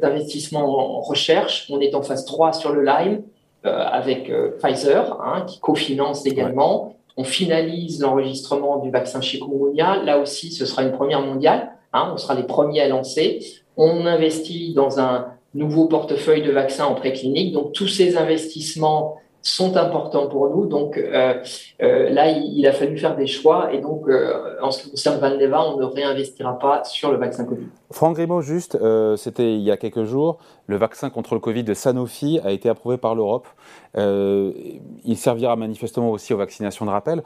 d'investissement 0.00 0.96
en 0.96 1.00
recherche. 1.00 1.66
On 1.70 1.80
est 1.80 1.96
en 1.96 2.02
phase 2.02 2.24
3 2.24 2.52
sur 2.52 2.72
le 2.72 2.84
Lyme 2.84 3.22
euh, 3.66 3.84
avec 3.84 4.32
Pfizer, 4.60 5.20
hein, 5.20 5.44
qui 5.46 5.58
cofinance 5.58 6.24
également. 6.24 6.86
Ouais. 6.86 6.92
On 7.16 7.24
finalise 7.24 8.00
l'enregistrement 8.00 8.78
du 8.78 8.90
vaccin 8.90 9.20
chikungunya. 9.20 9.96
Là 10.04 10.18
aussi, 10.20 10.52
ce 10.52 10.64
sera 10.66 10.84
une 10.84 10.92
première 10.92 11.20
mondiale. 11.20 11.72
Hein, 11.92 12.10
on 12.12 12.16
sera 12.16 12.34
les 12.34 12.44
premiers 12.44 12.80
à 12.80 12.88
lancer. 12.88 13.40
On 13.76 14.06
investit 14.06 14.74
dans 14.74 15.00
un 15.00 15.28
nouveau 15.54 15.86
portefeuille 15.86 16.42
de 16.42 16.50
vaccins 16.50 16.86
en 16.86 16.94
préclinique. 16.94 17.52
Donc 17.52 17.72
tous 17.72 17.88
ces 17.88 18.16
investissements 18.16 19.16
sont 19.42 19.76
importants 19.76 20.28
pour 20.28 20.48
nous. 20.48 20.66
Donc 20.66 20.96
euh, 20.96 21.34
euh, 21.82 22.10
là, 22.10 22.30
il, 22.30 22.66
a 22.66 22.72
fallu 22.72 22.96
faire 22.96 23.16
des 23.16 23.26
choix 23.26 23.72
et 23.72 23.80
donc 23.80 24.08
euh, 24.08 24.56
en 24.62 24.70
ce 24.70 24.84
qui 24.84 24.90
concerne 24.90 25.18
Valneva, 25.18 25.64
on 25.66 25.78
ne 25.78 25.84
réinvestira 25.84 26.58
pas 26.58 26.84
sur 26.84 27.10
le 27.10 27.18
vaccin 27.18 27.44
Covid. 27.44 27.66
Franck 27.90 28.16
Grimaud, 28.16 28.40
juste, 28.40 28.78
c'était 29.16 29.52
il 29.54 29.60
y 29.60 29.70
a 29.70 29.76
quelques 29.76 30.04
jours, 30.04 30.38
le 30.66 30.76
vaccin 30.76 31.10
contre 31.10 31.34
le 31.34 31.40
Covid 31.40 31.62
de 31.62 31.74
Sanofi 31.74 32.40
a 32.42 32.50
été 32.50 32.70
approuvé 32.70 32.96
par 32.96 33.14
l'Europe. 33.14 33.46
il 33.94 35.16
servira 35.16 35.56
manifestement 35.56 36.10
aussi 36.10 36.32
aux 36.32 36.38
vaccinations 36.38 36.86
de 36.86 36.90
rappel. 36.90 37.22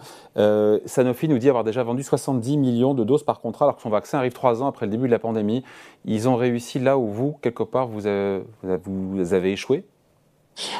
Sanofi 0.87 1.29
nous 1.29 1.39
dit 1.39 1.49
avoir 1.49 1.63
déjà 1.63 1.85
vendu 1.85 2.03
70 2.03 2.57
millions 2.57 2.95
de 2.95 3.05
doses 3.05 3.23
par 3.23 3.41
contrat 3.41 3.67
alors 3.67 3.77
que 3.77 3.83
son 3.83 3.91
vaccin 3.91 4.19
arrive 4.19 4.33
trois 4.33 4.61
ans 4.61 4.67
après 4.67 4.87
le 4.87 4.91
début 4.91 5.07
de 5.07 5.13
la 5.13 5.21
pandémie. 5.21 5.63
Ils 6.05 6.29
ont 6.29 6.35
réussi 6.35 6.81
là 6.81 6.99
où 6.99 7.07
vous, 7.07 7.39
quelque 7.43 7.63
part, 7.63 7.87
vous 7.87 8.01
vous 8.63 9.35
avez 9.35 9.53
échoué? 9.53 9.85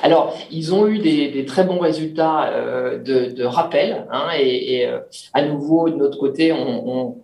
Alors, 0.03 0.35
ils 0.51 0.75
ont 0.75 0.87
eu 0.87 0.99
des, 0.99 1.45
très 1.45 1.65
bons 1.65 1.79
résultats 1.79 2.49
euh, 2.49 2.99
de, 2.99 3.45
rappel, 3.45 4.07
hein, 4.11 4.29
et, 4.39 4.87
euh, 4.87 5.01
à 5.35 5.43
nouveau, 5.43 5.91
de 5.91 5.97
notre 5.97 6.19
côté, 6.19 6.53
on, 6.53 7.15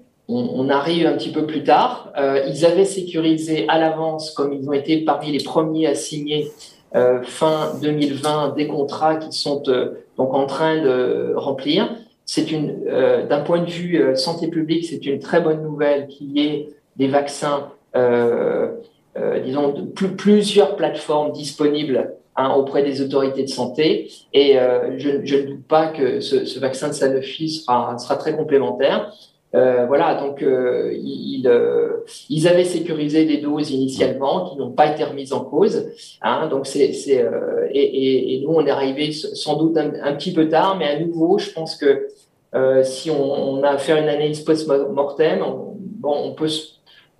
arrive 0.70 1.06
un 1.06 1.12
petit 1.12 1.32
peu 1.32 1.46
plus 1.46 1.64
tard. 1.64 2.12
Euh, 2.18 2.44
ils 2.48 2.64
avaient 2.64 2.86
sécurisé 2.86 3.66
à 3.68 3.78
l'avance, 3.78 4.30
comme 4.30 4.52
ils 4.52 4.66
ont 4.68 4.72
été 4.72 5.04
parmi 5.04 5.30
les 5.30 5.42
premiers 5.44 5.86
à 5.86 5.94
signer 5.94 6.50
fin 7.22 7.72
2020 7.80 8.54
des 8.54 8.66
contrats 8.66 9.16
qui 9.16 9.32
sont 9.32 9.62
donc 10.16 10.34
en 10.34 10.46
train 10.46 10.82
de 10.82 11.32
remplir. 11.36 11.90
C'est 12.26 12.46
d'un 12.50 13.40
point 13.40 13.60
de 13.60 13.70
vue 13.70 14.14
santé 14.14 14.48
publique, 14.48 14.84
c'est 14.84 15.04
une 15.06 15.18
très 15.18 15.40
bonne 15.40 15.62
nouvelle 15.62 16.06
qu'il 16.06 16.38
y 16.38 16.46
ait 16.46 16.68
des 16.96 17.08
vaccins, 17.08 17.68
disons, 19.44 19.74
plusieurs 19.94 20.76
plateformes 20.76 21.32
disponibles 21.32 22.14
Hein, 22.34 22.54
auprès 22.56 22.82
des 22.82 23.02
autorités 23.02 23.42
de 23.42 23.48
santé. 23.48 24.10
Et 24.32 24.58
euh, 24.58 24.98
je, 24.98 25.36
ne 25.36 25.42
doute 25.42 25.66
pas 25.68 25.88
que 25.88 26.20
ce, 26.20 26.58
vaccin 26.58 26.88
de 26.88 26.94
Sanofi 26.94 27.50
sera, 27.50 27.98
sera 27.98 28.16
très 28.16 28.34
complémentaire. 28.34 29.12
Euh, 29.54 29.84
voilà, 29.84 30.14
donc 30.14 30.42
euh, 30.42 30.94
ils, 30.94 31.46
ils, 32.30 32.48
avaient 32.48 32.64
sécurisé 32.64 33.26
des 33.26 33.36
doses 33.36 33.70
initialement 33.70 34.48
qui 34.48 34.56
n'ont 34.56 34.70
pas 34.70 34.90
été 34.90 35.04
remises 35.04 35.34
en 35.34 35.44
cause. 35.44 35.90
Hein, 36.22 36.48
donc 36.48 36.66
c'est, 36.66 36.94
c'est 36.94 37.22
et, 37.70 38.36
et, 38.36 38.40
nous 38.40 38.54
on 38.54 38.64
est 38.64 38.70
arrivé 38.70 39.12
sans 39.12 39.58
doute 39.58 39.76
un, 39.76 40.14
petit 40.14 40.32
peu 40.32 40.48
tard, 40.48 40.78
mais 40.78 40.86
à 40.86 40.98
nouveau, 40.98 41.36
je 41.36 41.50
pense 41.50 41.76
que 41.76 42.08
si 42.82 43.10
on, 43.10 43.62
a 43.62 43.72
à 43.72 43.76
faire 43.76 43.98
une 43.98 44.08
analyse 44.08 44.40
post-mortem, 44.40 45.42
on, 45.42 45.76
bon, 45.76 46.14
on 46.16 46.32
peut 46.32 46.48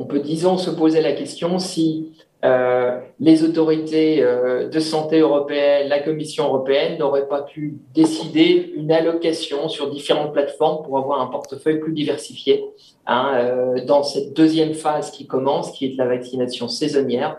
on 0.02 0.04
peut 0.04 0.20
disons 0.20 0.58
se 0.58 0.70
poser 0.70 1.00
la 1.00 1.12
question 1.12 1.60
si 1.60 2.12
euh, 2.44 2.98
les 3.20 3.44
autorités 3.44 4.20
euh, 4.20 4.68
de 4.68 4.80
santé 4.80 5.20
européennes, 5.20 5.88
la 5.88 6.00
Commission 6.00 6.46
européenne 6.46 6.98
n'auraient 6.98 7.28
pas 7.28 7.42
pu 7.42 7.78
décider 7.94 8.72
une 8.74 8.90
allocation 8.90 9.68
sur 9.68 9.90
différentes 9.90 10.32
plateformes 10.32 10.84
pour 10.84 10.98
avoir 10.98 11.20
un 11.20 11.26
portefeuille 11.26 11.78
plus 11.78 11.92
diversifié 11.92 12.64
hein, 13.06 13.34
euh, 13.36 13.84
dans 13.84 14.02
cette 14.02 14.34
deuxième 14.34 14.74
phase 14.74 15.12
qui 15.12 15.28
commence, 15.28 15.70
qui 15.70 15.86
est 15.86 15.96
la 15.96 16.06
vaccination 16.06 16.66
saisonnière. 16.66 17.36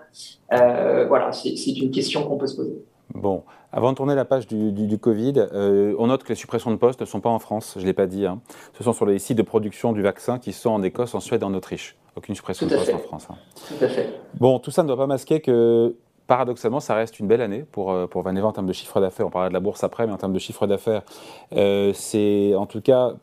voilà, 0.50 1.34
c'est 1.34 1.78
une 1.78 1.92
question 1.92 2.24
qu'on 2.24 2.38
peut 2.38 2.48
se 2.48 2.56
poser. 2.56 2.78
Bon, 3.14 3.44
avant 3.72 3.92
de 3.92 3.98
tourner 3.98 4.16
la 4.16 4.26
page 4.26 4.48
du, 4.48 4.98
Covid, 4.98 5.48
on 5.54 6.08
note 6.08 6.24
que 6.24 6.30
les 6.30 6.36
suppressions 6.36 6.72
de 6.72 6.78
postes 6.78 7.02
ne 7.02 7.06
sont 7.06 7.22
pas 7.22 7.30
en 7.30 7.40
France, 7.40 7.74
je 7.76 7.82
ne 7.82 7.86
l'ai 7.86 7.94
pas 7.94 8.08
dit. 8.08 8.26
Hein. 8.26 8.40
Ce 8.78 8.84
sont 8.84 8.94
sur 8.94 9.06
les 9.06 9.20
sites 9.20 9.38
de 9.38 9.44
production 9.44 9.94
du 9.94 10.02
vaccin 10.02 10.40
qui 10.40 10.54
sont 10.54 10.70
en 10.70 10.82
Écosse, 10.82 11.14
en 11.14 11.20
Suède 11.20 11.42
et 11.42 11.46
en 11.46 11.54
Autriche. 11.54 11.96
Aucune 12.16 12.36
suppression 12.36 12.68
de 12.68 12.76
poste 12.76 12.94
en 12.94 13.00
France. 13.00 13.28
Hein. 13.30 13.36
Tout 13.68 13.84
à 13.84 13.88
fait. 13.88 14.20
Bon, 14.36 14.60
tout 14.60 14.72
ça 14.72 14.84
ne 14.84 14.88
doit 14.88 14.98
pas 14.98 15.08
masquer 15.08 15.42
que 15.42 15.96
paradoxalement, 16.28 16.80
ça 16.80 16.96
reste 16.96 17.20
une 17.20 17.28
belle 17.28 17.42
année 17.42 17.66
pour, 17.72 17.92
euh, 17.92 18.08
pour 18.08 18.22
Vaneva 18.22 18.48
en 18.48 18.52
termes 18.52 18.68
de 18.68 18.74
chiffre 18.74 19.00
d'affaires. 19.00 19.28
On 19.28 19.30
parlera 19.30 19.50
de 19.50 19.54
la 19.54 19.60
bourse 19.60 19.84
après, 19.84 20.08
mais 20.08 20.14
en 20.14 20.18
termes 20.18 20.34
de 20.34 20.40
chiffre 20.40 20.68
d'affaires, 20.68 21.04
euh, 21.56 21.92
c'est 21.94 22.56
en 22.56 22.66
tout 22.66 22.82
cas 22.82 23.14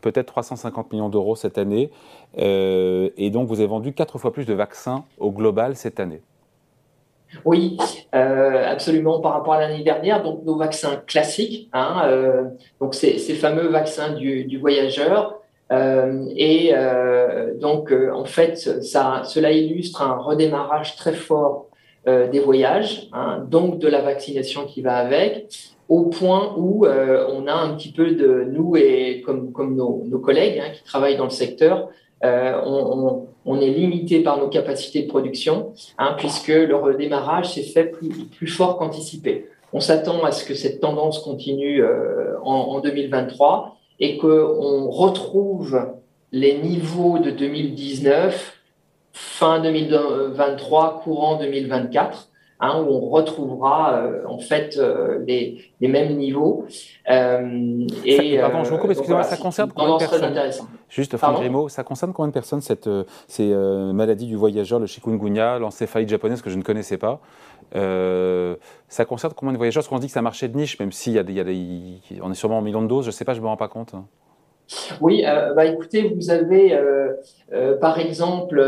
peut-être 0.00 0.26
350 0.26 0.92
millions 0.92 1.08
d'euros 1.08 1.36
cette 1.36 1.58
année. 1.58 1.90
Euh, 2.38 3.10
et 3.16 3.30
donc, 3.30 3.48
vous 3.48 3.60
avez 3.60 3.68
vendu 3.68 3.92
quatre 3.92 4.18
fois 4.18 4.32
plus 4.32 4.46
de 4.46 4.54
vaccins 4.54 5.04
au 5.18 5.30
global 5.30 5.76
cette 5.76 6.00
année. 6.00 6.22
Oui, 7.44 7.76
absolument 8.12 9.20
par 9.20 9.32
rapport 9.34 9.54
à 9.54 9.60
l'année 9.60 9.84
dernière. 9.84 10.22
Donc, 10.22 10.44
nos 10.44 10.56
vaccins 10.56 11.02
classiques, 11.06 11.68
hein, 11.72 12.50
donc 12.80 12.94
ces, 12.94 13.18
fameux 13.34 13.68
vaccins 13.68 14.12
du, 14.14 14.58
voyageur, 14.58 15.38
euh, 15.70 16.26
et 16.34 16.70
euh, 16.72 17.54
donc, 17.58 17.92
euh, 17.92 18.10
en 18.12 18.24
fait, 18.24 18.56
cela 18.56 19.52
illustre 19.52 20.02
un 20.02 20.16
redémarrage 20.16 20.96
très 20.96 21.12
fort 21.12 21.66
des 22.06 22.40
voyages, 22.40 23.10
hein, 23.12 23.44
donc 23.50 23.80
de 23.80 23.86
la 23.86 24.00
vaccination 24.00 24.64
qui 24.64 24.80
va 24.80 24.96
avec, 24.96 25.74
au 25.90 26.04
point 26.04 26.54
où 26.56 26.86
on 26.86 27.46
a 27.46 27.52
un 27.52 27.74
petit 27.74 27.92
peu 27.92 28.12
de 28.12 28.46
nous 28.50 28.76
et 28.78 29.22
comme, 29.26 29.74
nos 29.76 30.18
collègues 30.20 30.58
hein, 30.58 30.70
qui 30.72 30.82
travaillent 30.84 31.18
dans 31.18 31.24
le 31.24 31.30
secteur, 31.30 31.90
on, 32.22 33.26
on, 33.44 33.60
est 33.60 33.70
limité 33.70 34.20
par 34.20 34.38
nos 34.38 34.48
capacités 34.48 35.02
de 35.02 35.08
production, 35.08 35.72
hein, 35.98 36.14
puisque 36.18 36.48
le 36.48 36.74
redémarrage 36.74 37.54
s'est 37.54 37.62
fait 37.62 37.84
plus, 37.84 38.46
fort 38.48 38.78
qu'anticipé. 38.78 39.46
On 39.72 39.80
s'attend 39.80 40.24
à 40.24 40.32
ce 40.32 40.44
que 40.44 40.54
cette 40.54 40.80
tendance 40.80 41.20
continue 41.20 41.84
en, 42.42 42.50
en 42.50 42.80
2023 42.80 43.76
et 44.00 44.16
qu'on 44.16 44.88
retrouve 44.90 45.92
les 46.32 46.58
niveaux 46.58 47.18
de 47.18 47.30
2019 47.30 48.58
fin 49.12 49.60
2023, 49.60 51.00
courant 51.02 51.36
2024, 51.38 52.28
hein, 52.60 52.82
où 52.82 52.92
on 52.92 53.08
retrouvera 53.08 53.94
euh, 53.94 54.24
en 54.26 54.38
fait 54.38 54.76
euh, 54.76 55.22
les, 55.26 55.64
les, 55.80 55.88
mêmes 55.88 56.16
niveaux. 56.16 56.66
Euh, 57.10 57.86
et, 58.04 58.38
pardon, 58.38 58.64
je 58.64 58.70
vous 58.70 58.78
coupe, 58.78 58.90
excusez-moi, 58.90 59.22
ça 59.22 59.36
concerne 59.36 59.72
combien 59.74 59.94
de 59.94 59.98
personnes 59.98 60.68
Juste, 60.88 61.16
Franck 61.16 61.36
Grimaud, 61.36 61.68
ça 61.68 61.84
concerne 61.84 62.12
combien 62.12 62.28
de 62.28 62.32
personnes 62.32 62.60
cette, 62.60 62.88
ces 63.26 63.54
maladies 63.92 64.26
du 64.26 64.36
voyageur, 64.36 64.78
le 64.78 64.86
chikungunya, 64.86 65.58
l'encéphalite 65.58 66.08
japonaise 66.08 66.42
que 66.42 66.50
je 66.50 66.56
ne 66.56 66.62
connaissais 66.62 66.98
pas 66.98 67.20
ça 68.88 69.04
concerne 69.04 69.34
combien 69.36 69.52
de 69.52 69.58
voyageurs? 69.58 69.82
Parce 69.82 69.88
qu'on 69.88 69.98
dit 69.98 70.10
que 70.10 70.18
un 70.18 70.22
marché 70.22 70.48
de 70.48 70.56
niche, 70.56 70.78
même 70.80 70.90
si 70.90 71.12
y 71.12 71.18
a 71.18 71.22
des, 71.22 71.34
y 71.34 71.40
a 71.40 71.44
des, 71.44 72.00
on 72.22 72.30
est 72.30 72.34
sûrement 72.34 72.58
en 72.58 72.62
millions 72.62 72.80
de 72.80 72.86
doses, 72.86 73.04
je 73.04 73.10
ne 73.10 73.12
sais 73.12 73.26
pas, 73.26 73.34
je 73.34 73.40
ne 73.40 73.44
me 73.44 73.48
rends 73.48 73.58
pas 73.58 73.68
compte. 73.68 73.94
Oui, 75.00 75.24
euh, 75.24 75.54
bah 75.54 75.64
écoutez, 75.64 76.12
vous 76.14 76.30
avez 76.30 76.74
euh, 76.74 77.14
euh, 77.52 77.76
par 77.78 77.98
exemple 77.98 78.60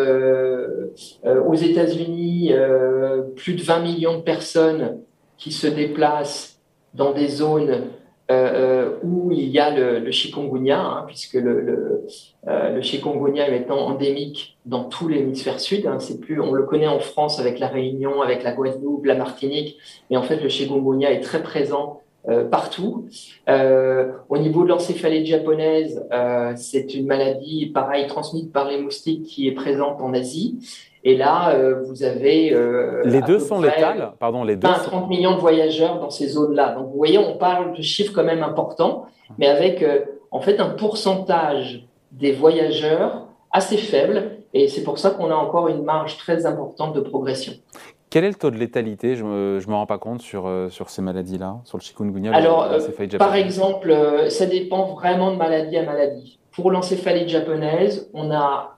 aux 1.24 1.54
États-Unis 1.54 2.52
plus 3.36 3.54
de 3.54 3.62
20 3.62 3.80
millions 3.80 4.16
de 4.16 4.22
personnes 4.22 5.00
qui 5.36 5.52
se 5.52 5.66
déplacent 5.66 6.58
dans 6.94 7.12
des 7.12 7.28
zones 7.28 7.88
où 9.02 9.32
il 9.32 9.48
y 9.48 9.58
a 9.58 9.70
le, 9.76 10.10
chikungunya, 10.12 10.80
hein, 10.80 11.04
puisque 11.06 11.34
le, 11.34 12.06
chikungunya 12.80 13.48
est 13.48 13.70
endémique 13.70 14.56
dans 14.64 14.84
tout 14.84 15.08
l'hémisphère 15.08 15.58
sud. 15.60 15.86
Hein, 15.86 15.98
on 16.40 16.52
le 16.52 16.62
connaît 16.62 16.86
en 16.86 17.00
France 17.00 17.40
avec 17.40 17.58
la 17.58 17.68
Réunion, 17.68 18.22
avec 18.22 18.42
la 18.42 18.52
Guadeloupe, 18.52 19.04
la 19.04 19.16
Martinique, 19.16 19.78
mais 20.08 20.16
en 20.16 20.22
fait 20.22 20.36
le 20.36 20.48
chikungunya 20.48 21.10
est 21.10 21.20
très 21.20 21.42
présent 21.42 22.00
euh, 22.28 22.44
partout. 22.44 23.06
Euh, 23.48 24.12
au 24.28 24.36
niveau 24.36 24.64
de 24.64 24.68
l'encéphalite 24.68 25.26
japonaise, 25.26 26.06
euh, 26.12 26.52
c'est 26.54 26.92
une 26.92 27.06
maladie, 27.06 27.70
pareil, 27.72 28.06
transmise 28.08 28.50
par 28.52 28.68
les 28.68 28.78
moustiques 28.78 29.22
qui 29.24 29.48
est 29.48 29.52
présente 29.52 30.02
en 30.02 30.12
Asie. 30.12 30.58
Et 31.02 31.16
là, 31.16 31.56
vous 31.86 32.02
avez... 32.02 32.54
les 33.04 33.22
deux 33.22 33.38
sont 33.38 33.58
létales 33.62 34.12
Pardon, 34.18 34.44
les 34.44 34.56
deux 34.56 34.68
20 34.68 34.74
30 34.74 35.08
millions 35.08 35.34
de 35.34 35.40
voyageurs 35.40 35.98
dans 35.98 36.10
ces 36.10 36.28
zones-là. 36.28 36.74
Donc, 36.74 36.88
vous 36.88 36.98
voyez, 36.98 37.16
on 37.16 37.38
parle 37.38 37.74
de 37.74 37.80
chiffres 37.80 38.12
quand 38.14 38.22
même 38.22 38.42
importants, 38.42 39.06
mais 39.38 39.46
avec, 39.46 39.82
en 40.30 40.40
fait, 40.40 40.60
un 40.60 40.68
pourcentage 40.68 41.86
des 42.12 42.32
voyageurs 42.32 43.28
assez 43.50 43.78
faible. 43.78 44.40
Et 44.52 44.68
c'est 44.68 44.82
pour 44.82 44.98
ça 44.98 45.08
qu'on 45.08 45.30
a 45.30 45.34
encore 45.34 45.68
une 45.68 45.84
marge 45.84 46.18
très 46.18 46.44
importante 46.44 46.94
de 46.94 47.00
progression. 47.00 47.54
Quel 48.10 48.24
est 48.24 48.28
le 48.28 48.34
taux 48.34 48.50
de 48.50 48.56
létalité? 48.56 49.14
Je 49.14 49.22
ne 49.22 49.60
me, 49.64 49.74
rends 49.74 49.86
pas 49.86 49.98
compte 49.98 50.20
sur, 50.20 50.48
euh, 50.48 50.68
sur 50.68 50.90
ces 50.90 51.00
maladies-là, 51.00 51.60
sur 51.64 51.78
le 51.78 51.82
chikungunya. 51.82 52.34
Alors, 52.34 52.64
euh, 52.64 52.80
par 53.18 53.36
exemple, 53.36 53.92
euh, 53.92 54.28
ça 54.28 54.46
dépend 54.46 54.94
vraiment 54.94 55.30
de 55.30 55.36
maladie 55.36 55.76
à 55.76 55.84
maladie. 55.84 56.40
Pour 56.50 56.72
l'encéphalite 56.72 57.28
japonaise, 57.28 58.10
on 58.12 58.32
a 58.32 58.76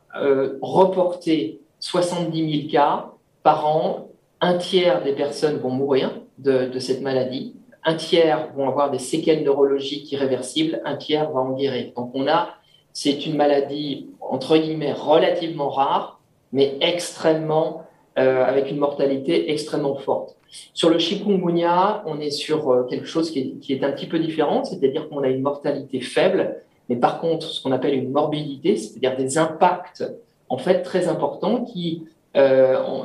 reporté 0.60 1.62
70 1.80 2.68
000 2.68 2.70
cas 2.70 3.06
par 3.42 3.66
an. 3.66 4.08
Un 4.42 4.58
tiers 4.58 5.02
des 5.02 5.12
personnes 5.12 5.56
vont 5.56 5.70
mourir 5.70 6.10
de, 6.36 6.66
de 6.66 6.78
cette 6.78 7.00
maladie. 7.00 7.56
Un 7.84 7.94
tiers 7.94 8.50
vont 8.54 8.68
avoir 8.68 8.90
des 8.90 8.98
séquelles 8.98 9.42
neurologiques 9.42 10.12
irréversibles. 10.12 10.82
Un 10.84 10.96
tiers 10.96 11.30
va 11.30 11.40
en 11.40 11.52
guérir. 11.52 11.92
Donc, 11.96 12.10
on 12.12 12.28
a, 12.28 12.50
c'est 12.92 13.24
une 13.24 13.36
maladie, 13.36 14.10
entre 14.20 14.58
guillemets, 14.58 14.92
relativement 14.92 15.70
rare, 15.70 16.20
mais 16.52 16.76
extrêmement 16.82 17.86
euh, 18.18 18.44
avec 18.44 18.70
une 18.70 18.76
mortalité 18.76 19.50
extrêmement 19.50 19.96
forte. 19.96 20.36
Sur 20.74 20.90
le 20.90 20.98
chikungunya, 20.98 22.02
on 22.04 22.20
est 22.20 22.30
sur 22.30 22.70
euh, 22.70 22.82
quelque 22.84 23.06
chose 23.06 23.30
qui 23.30 23.56
est, 23.70 23.84
un 23.84 23.92
petit 23.92 24.06
peu 24.06 24.18
différent, 24.18 24.64
c'est-à-dire 24.64 25.08
qu'on 25.08 25.22
a 25.22 25.28
une 25.28 25.40
mortalité 25.40 26.00
faible, 26.00 26.56
mais 26.90 26.96
par 26.96 27.20
contre, 27.20 27.46
ce 27.46 27.62
qu'on 27.62 27.72
appelle 27.72 27.94
une 27.94 28.10
morbidité, 28.10 28.76
c'est-à-dire 28.76 29.16
des 29.16 29.38
impacts 29.38 30.04
en 30.50 30.58
fait 30.58 30.82
très 30.82 31.08
importants 31.08 31.64
qui, 31.64 32.06
euh, 32.36 32.76
on, 32.86 33.04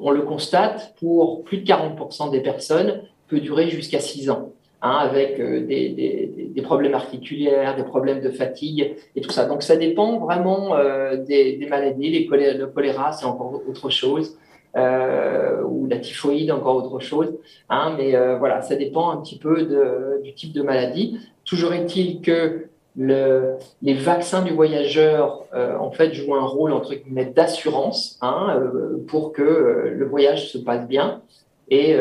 on, 0.00 0.10
le 0.10 0.22
constate 0.22 0.94
pour 0.98 1.44
plus 1.44 1.58
de 1.58 1.64
40% 1.64 2.32
des 2.32 2.40
personnes 2.40 3.02
peut 3.28 3.38
durer 3.38 3.68
jusqu'à 3.68 4.00
6 4.00 4.30
ans. 4.30 4.50
Hein, 4.84 4.96
avec 5.00 5.36
des, 5.38 6.62
problèmes 6.64 6.94
articulaires, 6.94 7.76
des 7.76 7.84
problèmes 7.84 8.20
de 8.20 8.30
fatigue 8.30 8.96
et 9.14 9.20
tout 9.20 9.30
ça. 9.30 9.44
Donc 9.44 9.62
ça 9.62 9.76
dépend 9.76 10.18
vraiment 10.18 10.76
des, 11.16 11.66
maladies. 11.70 12.10
Les 12.10 12.54
le 12.54 12.66
choléra, 12.66 13.12
c'est 13.12 13.24
encore 13.24 13.62
autre 13.68 13.90
chose. 13.90 14.36
ou 14.76 15.86
la 15.86 15.98
typhoïde, 15.98 16.50
encore 16.50 16.76
autre 16.84 16.98
chose. 16.98 17.32
Hein, 17.70 17.94
mais 17.96 18.16
voilà, 18.38 18.60
ça 18.60 18.74
dépend 18.74 19.10
un 19.10 19.18
petit 19.18 19.38
peu 19.38 20.20
du 20.24 20.34
type 20.34 20.52
de 20.52 20.62
maladie. 20.62 21.16
Toujours 21.44 21.72
est-il 21.72 22.20
que 22.20 22.66
le, 22.96 23.56
les 23.80 23.94
vaccins 23.94 24.42
du 24.42 24.52
voyageur 24.52 25.44
euh, 25.54 25.76
en 25.78 25.90
fait 25.90 26.12
jouent 26.12 26.34
un 26.34 26.44
rôle 26.44 26.72
entre 26.72 26.94
guillemets 26.94 27.24
d'assurance 27.24 28.18
hein, 28.20 28.58
euh, 28.58 29.02
pour 29.06 29.32
que 29.32 29.42
euh, 29.42 29.94
le 29.94 30.06
voyage 30.06 30.52
se 30.52 30.58
passe 30.58 30.86
bien 30.86 31.22
et 31.70 31.96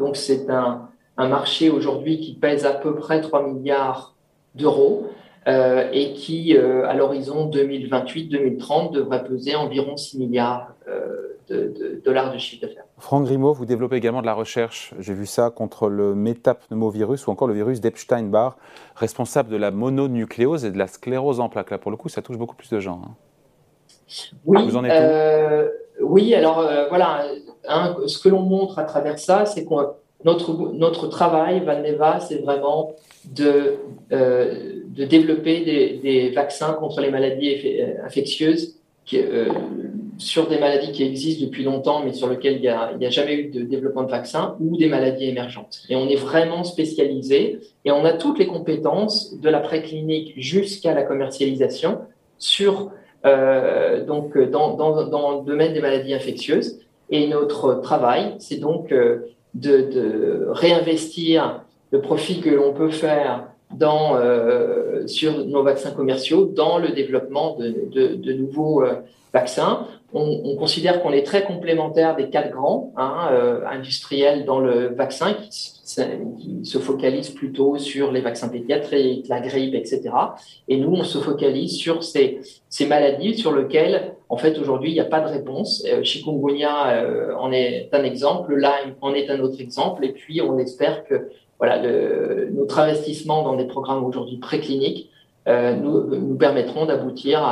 donc 0.00 0.16
c'est 0.16 0.50
un, 0.50 0.88
un, 1.16 1.28
marché 1.28 1.70
aujourd'hui 1.70 2.20
qui 2.20 2.34
pèse 2.34 2.64
à 2.64 2.72
peu 2.72 2.94
près 2.94 3.20
3 3.20 3.46
milliards 3.48 4.14
d'euros 4.54 5.10
et 5.46 6.14
qui 6.14 6.56
à 6.56 6.94
l'horizon 6.94 7.50
2028-2030 7.50 8.92
devrait 8.92 9.24
peser 9.24 9.54
environ 9.54 9.96
6 9.96 10.18
milliards 10.18 10.74
de, 11.48 12.00
dollars 12.04 12.32
de 12.32 12.38
chiffre 12.38 12.66
d'affaires. 12.66 12.84
Franck 12.98 13.24
Grimaud, 13.24 13.52
vous 13.52 13.66
développez 13.66 13.96
également 13.96 14.20
de 14.20 14.26
la 14.26 14.34
recherche, 14.34 14.94
j'ai 14.98 15.14
vu 15.14 15.26
ça, 15.26 15.50
contre 15.50 15.88
le 15.88 16.14
métapneumovirus 16.14 17.26
ou 17.26 17.30
encore 17.30 17.48
le 17.48 17.54
virus 17.54 17.80
d'Epstein-Barr, 17.80 18.56
responsable 18.96 19.50
de 19.50 19.56
la 19.56 19.70
mononucléose 19.70 20.64
et 20.64 20.70
de 20.70 20.78
la 20.78 20.86
sclérose 20.86 21.40
en 21.40 21.48
plaques. 21.48 21.70
Là, 21.70 21.78
pour 21.78 21.90
le 21.90 21.96
coup, 21.96 22.08
ça 22.08 22.22
touche 22.22 22.38
beaucoup 22.38 22.56
plus 22.56 22.70
de 22.70 22.80
gens. 22.80 23.02
Hein. 23.04 23.14
Oui, 24.44 24.62
vous 24.64 24.76
en 24.76 24.84
êtes 24.84 24.92
euh, 24.92 25.68
oui, 26.00 26.34
alors 26.34 26.60
euh, 26.60 26.88
voilà, 26.88 27.24
ce 28.06 28.18
que 28.18 28.28
l'on 28.28 28.42
montre 28.42 28.78
à 28.78 28.84
travers 28.84 29.18
ça, 29.18 29.46
c'est 29.46 29.64
que 29.64 29.74
notre, 30.24 30.72
notre 30.72 31.06
travail, 31.08 31.60
Valneva, 31.64 32.20
c'est 32.20 32.38
vraiment 32.38 32.94
de, 33.24 33.76
euh, 34.12 34.80
de 34.86 35.04
développer 35.04 35.60
des, 36.02 36.30
vaccins 36.30 36.74
contre 36.74 37.00
les 37.00 37.10
maladies 37.10 37.56
infectieuses 38.04 38.76
qui, 39.04 39.18
sur 40.18 40.48
des 40.48 40.58
maladies 40.58 40.92
qui 40.92 41.02
existent 41.02 41.44
depuis 41.44 41.64
longtemps, 41.64 42.02
mais 42.04 42.12
sur 42.12 42.28
lesquelles 42.28 42.56
il 42.56 42.60
n'y 42.60 42.68
a, 43.06 43.10
jamais 43.10 43.34
eu 43.34 43.50
de 43.50 43.62
développement 43.62 44.04
de 44.04 44.10
vaccin, 44.10 44.56
ou 44.60 44.76
des 44.76 44.88
maladies 44.88 45.26
émergentes. 45.26 45.82
Et 45.88 45.96
on 45.96 46.08
est 46.08 46.16
vraiment 46.16 46.64
spécialisé 46.64 47.60
et 47.84 47.90
on 47.90 48.04
a 48.04 48.12
toutes 48.12 48.38
les 48.38 48.46
compétences 48.46 49.38
de 49.38 49.48
la 49.48 49.60
préclinique 49.60 50.34
jusqu'à 50.36 50.94
la 50.94 51.02
commercialisation 51.02 51.98
sur 52.38 52.90
euh, 53.26 54.04
donc 54.04 54.36
dans, 54.38 54.74
dans, 54.74 55.06
dans, 55.06 55.40
le 55.40 55.46
domaine 55.46 55.72
des 55.72 55.80
maladies 55.80 56.14
infectieuses. 56.14 56.80
Et 57.10 57.26
notre 57.28 57.74
travail, 57.80 58.34
c'est 58.38 58.56
donc 58.56 58.92
euh, 58.92 59.18
de, 59.54 60.46
réinvestir 60.50 61.62
le 61.90 62.00
profit 62.00 62.40
que 62.40 62.50
l'on 62.50 62.72
peut 62.72 62.90
faire 62.90 63.48
euh, 63.82 65.06
sur 65.06 65.46
nos 65.46 65.62
vaccins 65.62 65.90
commerciaux 65.90 66.44
dans 66.44 66.78
le 66.78 66.90
développement 66.90 67.56
de 67.58 68.32
nouveaux 68.32 68.82
euh, 68.82 68.94
vaccins 69.32 69.86
on, 70.14 70.54
considère 70.56 71.02
qu'on 71.02 71.12
est 71.12 71.24
très 71.24 71.44
complémentaire 71.44 72.14
des 72.14 72.30
quatre 72.30 72.50
grands 72.50 72.92
hein, 72.96 73.28
euh, 73.32 73.66
industriels 73.66 74.44
dans 74.44 74.60
le 74.60 74.94
vaccin 74.94 75.34
qui, 75.34 75.72
se 76.64 76.78
focalisent 76.78 77.30
plutôt 77.30 77.76
sur 77.76 78.10
les 78.10 78.20
vaccins 78.20 78.48
pédiatriques, 78.48 79.28
la 79.28 79.40
grippe, 79.40 79.74
etc. 79.74 80.10
Et 80.66 80.78
nous, 80.78 80.92
on 80.92 81.04
se 81.04 81.18
focalise 81.18 81.76
sur 81.76 82.02
ces, 82.02 82.40
maladies 82.88 83.36
sur 83.36 83.54
lesquelles, 83.54 84.14
en 84.28 84.36
fait, 84.36 84.58
aujourd'hui, 84.58 84.90
il 84.90 84.94
n'y 84.94 85.00
a 85.00 85.04
pas 85.04 85.20
de 85.20 85.28
réponse. 85.28 85.84
Euh, 85.86 86.02
chikungunya 86.02 86.88
euh, 86.88 87.34
en 87.36 87.52
est 87.52 87.90
un 87.92 88.02
exemple, 88.02 88.56
Lyme 88.56 88.94
en 89.02 89.14
est 89.14 89.30
un 89.30 89.40
autre 89.40 89.60
exemple, 89.60 90.04
et 90.04 90.12
puis 90.12 90.40
on 90.40 90.58
espère 90.58 91.04
que 91.04 91.28
voilà, 91.58 91.80
notre 92.50 92.80
investissement 92.80 93.42
dans 93.42 93.54
des 93.54 93.66
programmes 93.66 94.04
aujourd'hui 94.04 94.38
précliniques 94.38 95.10
euh, 95.46 95.74
nous, 95.74 96.06
nous, 96.06 96.36
permettront 96.36 96.86
d'aboutir 96.86 97.44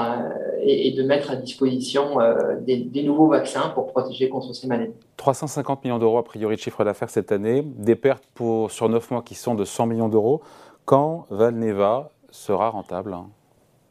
et, 0.63 0.93
de 0.93 1.03
mettre 1.03 1.31
à 1.31 1.37
disposition 1.37 2.21
euh, 2.21 2.57
des, 2.61 3.03
nouveaux 3.03 3.29
vaccins 3.29 3.71
pour 3.71 3.89
protéger 3.89 4.29
contre 4.29 4.55
ces 4.55 4.67
maladies. 4.67 4.95
350 5.17 5.85
millions 5.85 5.99
d'euros 5.99 6.19
a 6.19 6.25
priori 6.25 6.57
de 6.57 6.61
chiffre 6.61 6.85
d'affaires 6.85 7.11
cette 7.11 7.33
année, 7.33 7.63
des 7.63 7.97
pertes 7.97 8.25
pour, 8.35 8.71
sur 8.71 8.89
9 8.89 9.11
mois 9.11 9.23
qui 9.23 9.35
sont 9.35 9.55
de 9.55 9.65
100 9.65 9.87
millions 9.87 10.09
d'euros. 10.09 10.41
Quand 10.85 11.27
Valneva 11.31 12.11
sera 12.31 12.71
rentable 12.71 13.13
hein? 13.13 13.27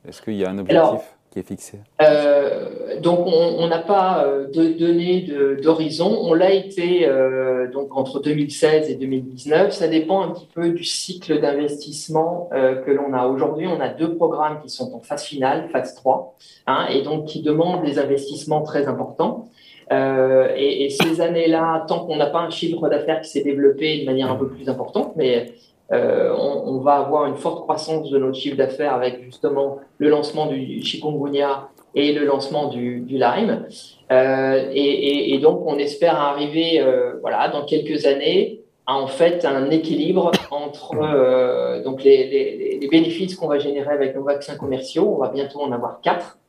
Est-ce 0.08 0.22
qu'il 0.22 0.34
y 0.34 0.44
a 0.46 0.50
un 0.50 0.58
objectif? 0.58 1.16
Est 1.40 1.48
fixé 1.48 1.80
euh, 2.02 3.00
Donc, 3.00 3.26
on 3.26 3.68
n'a 3.68 3.80
pas 3.80 4.26
euh, 4.26 4.48
de 4.48 4.70
données 4.70 5.28
d'horizon. 5.62 6.20
On 6.24 6.34
l'a 6.34 6.52
été 6.52 7.08
euh, 7.08 7.72
donc 7.72 7.96
entre 7.96 8.20
2016 8.20 8.90
et 8.90 8.96
2019. 8.96 9.72
Ça 9.72 9.88
dépend 9.88 10.22
un 10.22 10.32
petit 10.32 10.48
peu 10.54 10.70
du 10.70 10.84
cycle 10.84 11.40
d'investissement 11.40 12.50
que 12.52 12.92
l'on 12.92 13.14
a 13.14 13.28
aujourd'hui. 13.28 13.68
On 13.68 13.80
a 13.80 13.90
deux 13.90 14.16
programmes 14.16 14.62
qui 14.62 14.70
sont 14.70 14.94
en 14.94 15.00
phase 15.00 15.24
finale, 15.24 15.70
phase 15.72 15.96
3, 15.96 16.36
hein, 16.68 16.88
et 16.90 17.02
donc 17.02 17.26
qui 17.26 17.42
demandent 17.42 17.84
des 17.84 18.00
investissements 18.00 18.62
très 18.62 18.88
importants. 18.88 19.48
et, 19.92 20.90
ces 20.90 21.22
années-là, 21.22 21.86
tant 21.88 22.06
qu'on 22.06 22.18
n'a 22.18 22.28
pas 22.28 22.40
un 22.40 22.50
chiffre 22.50 22.90
d'affaires 22.90 23.22
qui 23.22 23.30
s'est 23.30 23.44
développé 23.44 24.02
de 24.02 24.06
manière 24.06 24.32
un 24.32 24.36
peu 24.36 24.48
plus 24.48 24.68
importante, 24.70 25.14
mais 25.16 25.54
euh, 25.92 26.34
on, 26.38 26.80
va 26.80 26.94
avoir 26.94 27.26
une 27.26 27.36
forte 27.36 27.64
croissance 27.64 28.10
de 28.10 28.18
notre 28.18 28.36
chiffre 28.36 28.56
d'affaires 28.56 28.94
avec 28.94 29.22
justement 29.24 29.80
le 29.98 30.10
lancement 30.10 30.46
du 30.46 30.82
chikungunya 30.82 31.68
et 31.96 32.14
le 32.14 32.26
lancement 32.26 32.70
du, 32.70 33.06
Lyme. 33.10 33.66
Euh, 34.12 34.72
et, 34.74 35.38
donc, 35.40 35.64
on 35.66 35.78
espère 35.78 36.16
arriver, 36.16 36.80
euh, 36.80 37.16
voilà, 37.22 37.50
dans 37.50 37.66
quelques 37.66 38.06
années, 38.06 38.62
à 38.88 38.96
en 38.96 39.08
fait 39.08 39.46
un 39.46 39.70
équilibre 39.70 40.32
entre 40.50 41.84
donc 41.84 42.04
les, 42.04 42.88
bénéfices 42.90 43.36
qu'on 43.36 43.48
va 43.48 43.60
générer 43.60 43.94
avec 43.94 44.16
nos 44.16 44.24
vaccins 44.24 44.56
commerciaux. 44.56 45.14
On 45.16 45.22
va 45.22 45.30
bientôt 45.30 45.62
en 45.62 45.72
avoir 45.72 46.02
quatre 46.02 46.40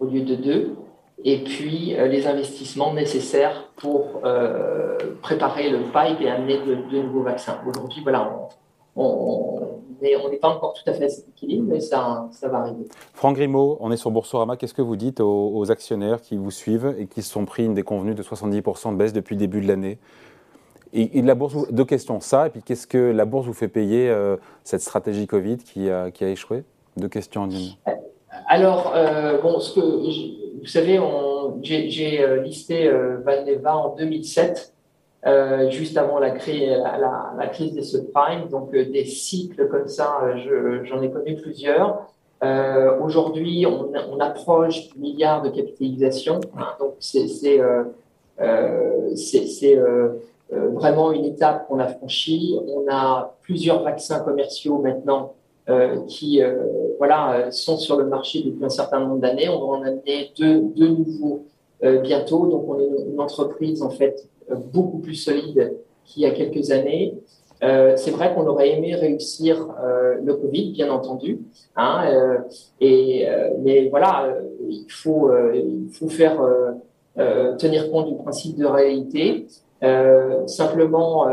au 0.00 0.06
lieu 0.06 0.22
de 0.22 0.34
deux 0.34 0.74
et 1.24 1.38
puis 1.38 1.94
les 1.96 2.26
investissements 2.26 2.94
nécessaires 2.94 3.68
pour 3.76 4.22
préparer 5.22 5.68
le 5.68 5.78
pipe 5.78 6.20
et 6.20 6.30
amener 6.30 6.58
de, 6.58 7.02
nouveaux 7.02 7.22
vaccins. 7.22 7.58
Aujourd'hui, 7.68 8.00
voilà, 8.02 8.28
n'est 10.34 10.40
pas 10.40 10.48
encore 10.48 10.74
tout 10.74 10.88
à 10.88 10.92
fait 10.92 11.04
à 11.04 11.08
cet 11.08 11.28
équilibre, 11.28 11.66
mais 11.68 11.80
ça, 11.80 12.28
ça 12.32 12.48
va 12.48 12.58
arriver. 12.58 12.84
Franck 13.14 13.36
Grimaud, 13.36 13.78
on 13.80 13.90
est 13.90 13.96
sur 13.96 14.10
Boursorama. 14.10 14.56
Qu'est-ce 14.56 14.74
que 14.74 14.82
vous 14.82 14.96
dites 14.96 15.20
aux, 15.20 15.70
actionnaires 15.70 16.20
qui 16.20 16.36
vous 16.36 16.50
suivent 16.50 16.94
et 16.98 17.06
qui 17.06 17.22
se 17.22 17.30
sont 17.30 17.44
pris 17.44 17.64
une 17.64 17.74
déconvenue 17.74 18.14
de 18.14 18.22
70% 18.22 18.92
de 18.92 18.96
baisse 18.96 19.12
depuis 19.12 19.34
le 19.34 19.40
début 19.40 19.60
de 19.60 19.68
l'année? 19.68 19.98
Et, 20.92 21.22
la 21.22 21.34
bourse, 21.34 21.56
deux 21.72 21.84
questions. 21.84 22.20
Ça, 22.20 22.46
et 22.46 22.50
puis 22.50 22.62
qu'est-ce 22.62 22.86
que 22.86 23.10
la 23.10 23.24
bourse 23.24 23.46
vous 23.46 23.52
fait 23.52 23.68
payer 23.68 24.08
euh, 24.08 24.36
cette 24.62 24.80
stratégie 24.80 25.26
Covid 25.26 25.56
qui 25.56 25.90
a, 25.90 26.12
qui 26.12 26.24
a 26.24 26.28
échoué? 26.28 26.62
Deux 26.96 27.08
questions 27.08 27.42
en 27.42 27.50
une. 27.50 27.70
Alors, 28.46 28.92
euh, 28.94 29.40
bon, 29.40 29.58
ce 29.58 29.74
que, 29.74 29.80
vous 29.80 30.66
savez, 30.66 31.00
j'ai 31.62 32.22
euh, 32.22 32.42
listé 32.42 32.88
Valneva 33.24 33.76
en 33.76 33.96
2007. 33.96 34.73
Euh, 35.26 35.70
juste 35.70 35.96
avant 35.96 36.18
la, 36.18 36.32
crise 36.32 37.72
des 37.72 37.82
subprimes. 37.82 38.48
Donc, 38.50 38.74
euh, 38.74 38.84
des 38.84 39.06
cycles 39.06 39.68
comme 39.68 39.88
ça, 39.88 40.18
euh, 40.22 40.80
j'en 40.84 41.00
ai 41.00 41.10
connu 41.10 41.36
plusieurs. 41.36 42.06
Aujourd'hui, 43.02 43.64
on, 43.64 44.20
approche 44.20 44.90
du 44.90 44.98
milliard 44.98 45.40
de 45.40 45.48
capitalisation. 45.48 46.40
Hein, 46.58 46.66
donc, 46.78 46.96
c'est 46.98 47.38
vraiment 50.50 51.12
une 51.12 51.24
étape 51.24 51.66
qu'on 51.66 51.78
a 51.78 51.86
franchie. 51.86 52.60
On 52.68 52.84
a 52.90 53.34
plusieurs 53.40 53.82
vaccins 53.82 54.20
commerciaux 54.20 54.76
maintenant 54.76 55.32
qui 56.06 56.42
voilà, 56.98 57.50
sont 57.50 57.78
sur 57.78 57.96
le 57.96 58.04
marché 58.04 58.42
depuis 58.42 58.62
un 58.62 58.68
certain 58.68 59.00
nombre 59.00 59.20
d'années. 59.20 59.48
On 59.48 59.60
va 59.60 59.78
en 59.78 59.82
amener 59.82 60.30
deux 60.36 60.60
nouveaux 60.76 61.46
bientôt. 62.02 62.46
Donc, 62.46 62.68
on 62.68 62.78
est 62.78 63.10
une 63.10 63.20
entreprise 63.20 63.82
en 63.82 63.88
fait 63.88 64.28
beaucoup 64.72 64.98
plus 64.98 65.14
solide 65.14 65.74
qu'il 66.04 66.22
y 66.22 66.26
a 66.26 66.30
quelques 66.30 66.70
années. 66.70 67.14
Euh, 67.62 67.94
c'est 67.96 68.10
vrai 68.10 68.34
qu'on 68.34 68.46
aurait 68.46 68.70
aimé 68.70 68.94
réussir 68.94 69.68
euh, 69.82 70.16
le 70.22 70.34
Covid, 70.34 70.72
bien 70.72 70.90
entendu, 70.90 71.40
hein, 71.76 72.04
euh, 72.10 72.38
et, 72.80 73.26
mais 73.60 73.88
voilà, 73.88 74.34
il 74.68 74.86
faut, 74.88 75.30
il 75.54 75.88
faut 75.92 76.08
faire 76.08 76.38
tenir 77.58 77.90
compte 77.90 78.08
du 78.08 78.16
principe 78.16 78.56
de 78.56 78.66
réalité. 78.66 79.46
simplement, 80.46 81.26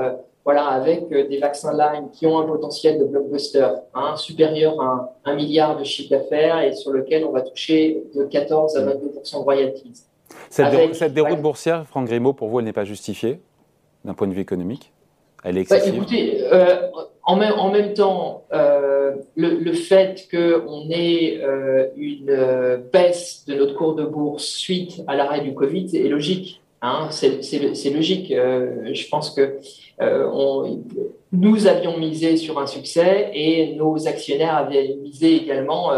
voilà, 0.43 0.67
avec 0.67 1.09
des 1.09 1.37
vaccins 1.39 1.73
Lyme 1.73 2.09
qui 2.11 2.25
ont 2.25 2.39
un 2.39 2.45
potentiel 2.45 2.99
de 2.99 3.05
blockbuster 3.05 3.67
hein, 3.93 4.15
supérieur 4.15 4.79
à 4.81 5.15
un, 5.25 5.35
milliard 5.35 5.77
de 5.77 5.83
chiffre 5.83 6.09
d'affaires 6.09 6.61
et 6.61 6.73
sur 6.73 6.91
lequel 6.91 7.25
on 7.25 7.31
va 7.31 7.41
toucher 7.41 8.03
de 8.15 8.23
14 8.23 8.75
à 8.77 8.85
22% 8.85 9.39
de 9.39 9.43
royalties. 9.43 10.05
Cette, 10.51 11.13
déroute 11.13 11.41
boursière, 11.41 11.87
Franck 11.87 12.07
Grimaud, 12.07 12.33
pour 12.33 12.49
vous, 12.49 12.59
elle 12.59 12.65
n'est 12.65 12.73
pas 12.73 12.83
justifiée 12.83 13.39
d'un 14.03 14.13
point 14.13 14.27
de 14.27 14.33
vue 14.33 14.41
économique? 14.41 14.91
Elle 15.43 15.57
est 15.57 15.69
bah, 15.69 15.77
excessive? 15.77 15.95
Écoutez, 15.95 16.43
euh, 16.51 16.89
en, 17.23 17.35
même, 17.37 17.53
en, 17.57 17.71
même, 17.71 17.93
temps, 17.93 18.43
euh, 18.53 19.15
le, 19.35 19.73
fait 19.73 20.27
qu'on 20.29 20.89
ait 20.89 21.39
euh, 21.41 21.87
une 21.95 22.83
baisse 22.91 23.45
de 23.47 23.55
notre 23.55 23.75
cours 23.75 23.95
de 23.95 24.03
bourse 24.03 24.45
suite 24.45 25.01
à 25.07 25.15
l'arrêt 25.15 25.41
du 25.41 25.53
Covid 25.53 25.95
est 25.95 26.09
logique. 26.09 26.61
Hein, 26.83 27.09
c'est 27.11 27.89
logique. 27.93 28.31
Euh, 28.31 28.93
je 28.93 29.07
pense 29.07 29.31
que 29.31 29.59
on, 29.99 30.83
nous 31.31 31.67
avions 31.67 31.97
misé 31.97 32.37
sur 32.37 32.59
un 32.59 32.65
succès 32.65 33.29
et 33.33 33.75
nos 33.75 34.07
actionnaires 34.07 34.55
avaient 34.55 34.95
misé 34.95 35.35
également 35.35 35.91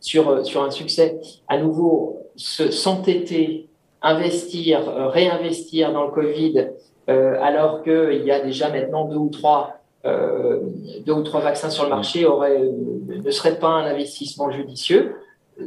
sur, 0.00 0.46
sur 0.46 0.62
un 0.62 0.70
succès. 0.70 1.20
À 1.48 1.58
nouveau, 1.58 2.22
s'entêter, 2.36 3.67
investir, 4.02 4.80
réinvestir 5.10 5.92
dans 5.92 6.04
le 6.04 6.10
Covid, 6.10 6.68
alors 7.06 7.82
qu'il 7.82 8.22
y 8.24 8.30
a 8.30 8.40
déjà 8.40 8.68
maintenant 8.70 9.06
deux 9.06 9.16
ou 9.16 9.30
trois 9.30 9.80
trois 10.04 11.40
vaccins 11.40 11.70
sur 11.70 11.84
le 11.84 11.90
marché 11.90 12.24
ne 12.24 13.30
serait 13.30 13.58
pas 13.58 13.68
un 13.68 13.86
investissement 13.86 14.50
judicieux. 14.50 15.16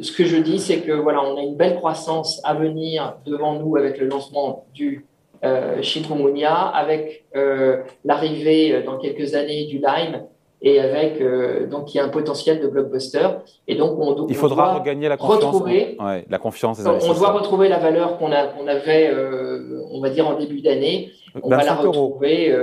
Ce 0.01 0.11
que 0.11 0.23
je 0.23 0.37
dis, 0.37 0.59
c'est 0.59 0.79
que 0.81 0.93
voilà, 0.93 1.21
on 1.21 1.37
a 1.37 1.41
une 1.41 1.55
belle 1.55 1.75
croissance 1.75 2.39
à 2.45 2.53
venir 2.53 3.17
devant 3.25 3.59
nous 3.59 3.75
avec 3.75 3.99
le 3.99 4.07
lancement 4.07 4.65
du 4.73 5.05
euh, 5.43 5.81
chikungunya, 5.81 6.53
avec 6.53 7.25
euh, 7.35 7.81
l'arrivée 8.05 8.73
euh, 8.73 8.83
dans 8.83 8.97
quelques 8.99 9.33
années 9.33 9.65
du 9.65 9.79
Lyme 9.79 10.23
et 10.61 10.79
avec 10.79 11.19
euh, 11.21 11.67
donc 11.67 11.93
il 11.93 11.97
y 11.97 11.99
a 11.99 12.05
un 12.05 12.09
potentiel 12.09 12.61
de 12.61 12.67
blockbuster. 12.67 13.27
Et 13.67 13.75
donc 13.75 13.97
on, 13.99 14.27
il 14.27 14.35
faudra 14.35 14.73
regagner 14.73 15.09
la 15.09 15.17
confiance 15.17 15.43
retrouver, 15.43 15.97
ouais, 15.99 16.25
la 16.29 16.37
confiance 16.37 16.79
des 16.79 16.87
on 16.87 17.13
doit 17.13 17.31
retrouver 17.31 17.67
la 17.67 17.79
valeur 17.79 18.17
qu'on 18.17 18.31
a 18.31 18.39
avait 18.67 19.09
euh, 19.09 19.83
on 19.91 20.01
va 20.01 20.09
dire 20.09 20.27
en 20.27 20.37
début 20.37 20.61
d'année. 20.61 21.11
On 21.41 21.49
va 21.49 21.63
la 21.63 21.75
retrouver 21.75 22.55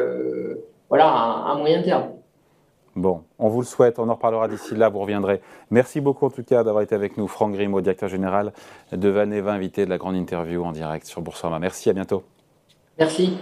voilà 0.88 1.08
à, 1.08 1.52
à 1.52 1.54
moyen 1.56 1.82
terme. 1.82 2.04
Bon, 2.96 3.22
on 3.38 3.48
vous 3.48 3.61
le 3.61 3.66
souhaite, 3.66 4.00
on 4.00 4.08
en 4.08 4.14
reparlera 4.14 4.48
d'ici 4.48 4.74
là, 4.74 4.88
vous 4.88 4.98
reviendrez. 4.98 5.40
Merci 5.70 6.00
beaucoup 6.00 6.26
en 6.26 6.30
tout 6.30 6.42
cas 6.42 6.64
d'avoir 6.64 6.82
été 6.82 6.96
avec 6.96 7.16
nous, 7.16 7.28
Franck 7.28 7.52
Grimaud, 7.52 7.80
directeur 7.80 8.08
général 8.08 8.52
de 8.90 9.08
Vaneva, 9.08 9.52
invité 9.52 9.84
de 9.84 9.90
la 9.90 9.98
grande 9.98 10.16
interview 10.16 10.64
en 10.64 10.72
direct 10.72 11.06
sur 11.06 11.20
Boursorama. 11.20 11.61
Merci, 11.61 11.90
à 11.90 11.92
bientôt. 11.92 12.24
Merci. 12.98 13.38